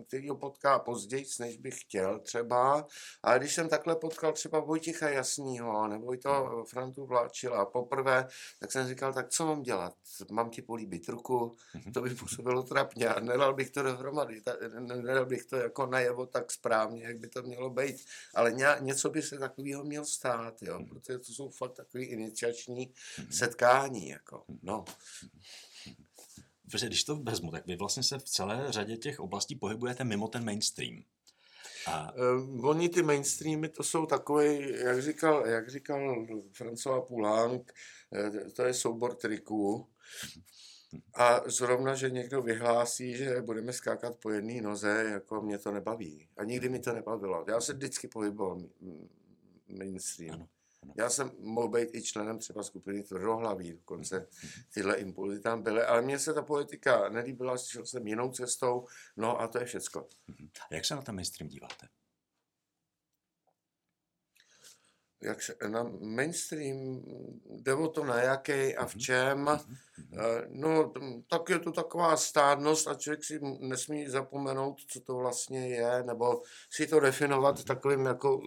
který 0.06 0.28
ho 0.28 0.36
potká 0.36 0.78
později, 0.78 1.24
než 1.40 1.56
bych 1.56 1.80
chtěl 1.80 2.18
třeba, 2.18 2.86
ale 3.22 3.38
když 3.38 3.54
jsem 3.54 3.68
takhle 3.68 3.96
potkal 3.96 4.32
třeba 4.32 4.60
Vojticha 4.60 5.08
Jasního 5.08 5.88
nebo 5.88 6.14
i 6.14 6.18
to 6.18 6.64
Frantu 6.68 7.06
Vláčila 7.06 7.66
poprvé, 7.66 8.28
tak 8.60 8.72
jsem 8.72 8.88
říkal, 8.88 9.12
tak 9.12 9.28
co 9.28 9.46
mám 9.46 9.62
dělat? 9.62 9.94
Mám 10.30 10.50
ti 10.50 10.62
políbit 10.62 11.08
ruku? 11.08 11.56
Mhm. 11.74 11.92
To 11.92 12.00
by 12.00 12.14
působilo 12.14 12.62
trapně 12.62 13.08
a 13.08 13.20
nedal 13.20 13.54
bych 13.54 13.70
to 13.70 13.82
dohromady, 13.82 14.42
nedal 14.80 15.26
bych 15.26 15.44
to 15.44 15.56
jako 15.56 15.86
najevo 15.86 16.26
tak 16.26 16.52
správně, 16.52 17.02
jak 17.04 17.18
by 17.18 17.28
to 17.28 17.42
mělo 17.42 17.70
být, 17.70 17.96
ale 18.34 18.52
něco 18.80 19.10
by 19.10 19.22
se 19.22 19.38
takového 19.38 19.84
měl 19.84 20.04
stát, 20.04 20.62
jo, 20.62 20.78
mhm. 20.78 20.88
protože 20.88 21.18
to 21.18 21.32
jsou 21.32 21.50
fakt 21.50 21.72
takový 21.72 22.04
iniciační 22.04 22.92
mhm. 23.18 23.32
setkání, 23.32 24.08
jako, 24.08 24.44
no. 24.62 24.84
Protože 26.70 26.86
když 26.86 27.04
to 27.04 27.16
vezmu, 27.16 27.50
tak 27.50 27.66
vy 27.66 27.76
vlastně 27.76 28.02
se 28.02 28.18
v 28.18 28.24
celé 28.24 28.72
řadě 28.72 28.96
těch 28.96 29.20
oblastí 29.20 29.56
pohybujete 29.56 30.04
mimo 30.04 30.28
ten 30.28 30.44
mainstream. 30.44 31.02
A... 31.86 32.12
Uh, 32.12 32.66
oni 32.66 32.88
ty 32.88 33.02
mainstreamy, 33.02 33.68
to 33.68 33.82
jsou 33.82 34.06
takové, 34.06 34.54
jak 34.70 35.02
říkal, 35.02 35.46
jak 35.46 35.70
říkal 35.70 36.26
François 36.52 37.06
Poulenc, 37.06 37.62
eh, 38.14 38.50
to 38.50 38.62
je 38.62 38.74
soubor 38.74 39.14
triků. 39.14 39.88
A 41.14 41.40
zrovna, 41.46 41.94
že 41.94 42.10
někdo 42.10 42.42
vyhlásí, 42.42 43.16
že 43.16 43.42
budeme 43.42 43.72
skákat 43.72 44.16
po 44.16 44.30
jedné 44.30 44.62
noze, 44.62 45.08
jako 45.12 45.42
mě 45.42 45.58
to 45.58 45.72
nebaví. 45.72 46.28
A 46.36 46.44
nikdy 46.44 46.68
mi 46.68 46.78
to 46.78 46.92
nebavilo. 46.92 47.44
Já 47.48 47.60
se 47.60 47.72
vždycky 47.72 48.08
pohyboval 48.08 48.60
mainstream. 49.78 50.34
Ano. 50.34 50.48
Já 50.96 51.10
jsem 51.10 51.30
mohl 51.38 51.68
být 51.68 51.94
i 51.94 52.02
členem 52.02 52.38
třeba 52.38 52.62
skupiny 52.62 53.02
tvrdohlaví, 53.02 53.72
dokonce 53.72 54.28
tyhle 54.74 54.96
impulzy 54.96 55.40
tam 55.40 55.62
byly, 55.62 55.82
ale 55.82 56.02
mně 56.02 56.18
se 56.18 56.34
ta 56.34 56.42
politika 56.42 57.08
nelíbila, 57.08 57.56
šel 57.56 57.86
jsem 57.86 58.06
jinou 58.06 58.30
cestou, 58.30 58.86
no 59.16 59.40
a 59.40 59.48
to 59.48 59.58
je 59.58 59.64
všecko. 59.64 60.06
A 60.70 60.74
jak 60.74 60.84
se 60.84 60.94
na 60.94 61.02
ten 61.02 61.14
mainstream 61.14 61.48
díváte? 61.48 61.88
jak 65.22 65.42
se, 65.42 65.56
na 65.68 65.82
mainstream, 66.00 67.02
jde 67.50 67.74
o 67.74 67.88
to 67.88 68.04
na 68.04 68.22
jaký 68.22 68.76
a 68.76 68.86
v 68.86 68.94
mhm. 68.94 69.00
čem. 69.00 69.38
Mhm. 69.38 69.58
Eh, 70.18 70.46
no, 70.48 70.92
tak 71.28 71.48
je 71.48 71.58
to 71.58 71.72
taková 71.72 72.16
stádnost 72.16 72.88
a 72.88 72.94
člověk 72.94 73.24
si 73.24 73.40
nesmí 73.60 74.08
zapomenout, 74.08 74.80
co 74.86 75.00
to 75.00 75.14
vlastně 75.14 75.68
je, 75.68 76.02
nebo 76.02 76.42
si 76.70 76.86
to 76.86 77.00
definovat 77.00 77.56
mhm. 77.56 77.64
takovým 77.64 78.06
jako 78.06 78.40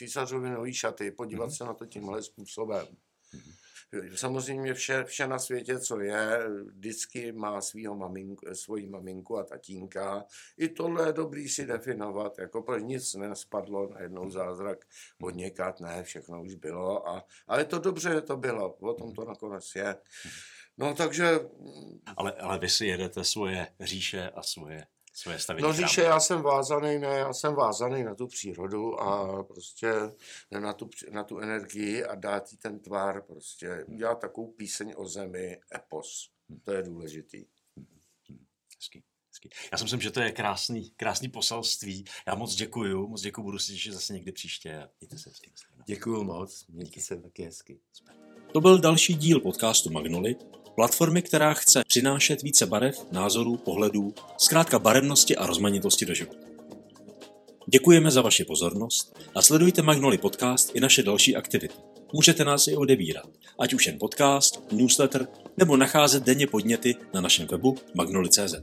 císařovi 0.00 0.50
nový 0.50 0.74
šaty, 0.74 1.10
podívat 1.10 1.48
mm-hmm. 1.48 1.56
se 1.56 1.64
na 1.64 1.74
to 1.74 1.86
tímhle 1.86 2.22
způsobem. 2.22 2.86
Mm-hmm. 2.86 4.14
Samozřejmě 4.14 4.74
vše, 4.74 5.04
vše 5.04 5.26
na 5.26 5.38
světě, 5.38 5.78
co 5.78 6.00
je, 6.00 6.48
vždycky 6.64 7.32
má 7.32 7.60
svýho 7.60 7.96
maminku, 7.96 8.46
svoji 8.54 8.86
maminku 8.86 9.38
a 9.38 9.44
tatínka. 9.44 10.24
I 10.58 10.68
tohle 10.68 11.08
je 11.08 11.12
dobrý 11.12 11.48
si 11.48 11.66
definovat, 11.66 12.38
jako 12.38 12.62
proč 12.62 12.82
nic 12.82 13.14
nespadlo, 13.14 13.88
najednou 13.88 14.30
zázrak 14.30 14.78
od 15.22 15.34
někat, 15.34 15.80
ne, 15.80 16.02
všechno 16.02 16.42
už 16.42 16.54
bylo. 16.54 17.08
A, 17.08 17.24
ale 17.46 17.64
to 17.64 17.78
dobře, 17.78 18.10
že 18.10 18.20
to 18.20 18.36
bylo, 18.36 18.72
o 18.72 18.94
tom 18.94 19.12
to 19.12 19.24
nakonec 19.24 19.74
je. 19.76 19.96
No 20.78 20.94
takže... 20.94 21.40
Ale, 22.16 22.32
ale 22.32 22.58
vy 22.58 22.68
si 22.68 22.86
jedete 22.86 23.24
svoje 23.24 23.66
říše 23.80 24.30
a 24.30 24.42
svoje 24.42 24.86
stavení 25.36 25.62
No 25.62 25.72
říše, 25.72 26.02
já 26.02 26.20
jsem 26.20 26.42
vázaný, 26.42 26.98
ne, 26.98 27.08
já 27.08 27.32
jsem 27.32 27.54
vázaný 27.54 28.04
na 28.04 28.14
tu 28.14 28.26
přírodu 28.26 29.00
a 29.00 29.42
prostě 29.44 29.92
na 30.60 30.72
tu, 30.72 30.90
na 31.10 31.24
tu 31.24 31.38
energii 31.38 32.04
a 32.04 32.14
dát 32.14 32.52
jí 32.52 32.58
ten 32.58 32.80
tvar, 32.80 33.22
prostě 33.22 33.84
udělat 33.88 34.20
takovou 34.20 34.52
píseň 34.52 34.94
o 34.96 35.08
zemi, 35.08 35.60
epos, 35.74 36.30
to 36.62 36.72
je 36.72 36.82
důležitý. 36.82 37.46
Hezký. 38.76 39.02
Já 39.72 39.78
si 39.78 39.84
myslím, 39.84 40.00
že 40.00 40.10
to 40.10 40.20
je 40.20 40.32
krásný, 40.32 40.90
krásný 40.90 41.28
poselství. 41.28 42.04
Já 42.26 42.34
moc 42.34 42.54
děkuju, 42.54 43.08
moc 43.08 43.20
děkuju, 43.20 43.44
budu 43.44 43.58
si 43.58 43.72
těšit 43.72 43.92
zase 43.92 44.12
někdy 44.12 44.32
příště. 44.32 44.88
Mějte 45.00 45.18
se 45.18 45.30
hezky. 45.30 45.52
Děkuju 45.86 46.24
moc, 46.24 46.66
mějte 46.68 47.00
se 47.00 47.16
taky 47.16 47.44
hezky. 47.44 47.80
To 48.52 48.60
byl 48.60 48.78
další 48.78 49.14
díl 49.14 49.40
podcastu 49.40 49.90
Magnoli, 49.90 50.36
Platformy, 50.80 51.22
která 51.22 51.54
chce 51.54 51.82
přinášet 51.86 52.42
více 52.42 52.66
barev, 52.66 53.06
názorů, 53.12 53.56
pohledů, 53.56 54.14
zkrátka 54.38 54.78
barevnosti 54.78 55.36
a 55.36 55.46
rozmanitosti 55.46 56.06
do 56.06 56.14
života. 56.14 56.46
Děkujeme 57.68 58.10
za 58.10 58.22
vaši 58.22 58.44
pozornost 58.44 59.18
a 59.34 59.42
sledujte 59.42 59.82
Magnoli 59.82 60.18
Podcast 60.18 60.70
i 60.74 60.80
naše 60.80 61.02
další 61.02 61.36
aktivity. 61.36 61.74
Můžete 62.12 62.44
nás 62.44 62.68
i 62.68 62.76
odebírat, 62.76 63.26
ať 63.58 63.74
už 63.74 63.86
jen 63.86 63.98
podcast, 63.98 64.72
newsletter 64.72 65.28
nebo 65.56 65.76
nacházet 65.76 66.22
denně 66.22 66.46
podněty 66.46 66.94
na 67.14 67.20
našem 67.20 67.46
webu 67.46 67.76
magnoli.cz. 67.94 68.54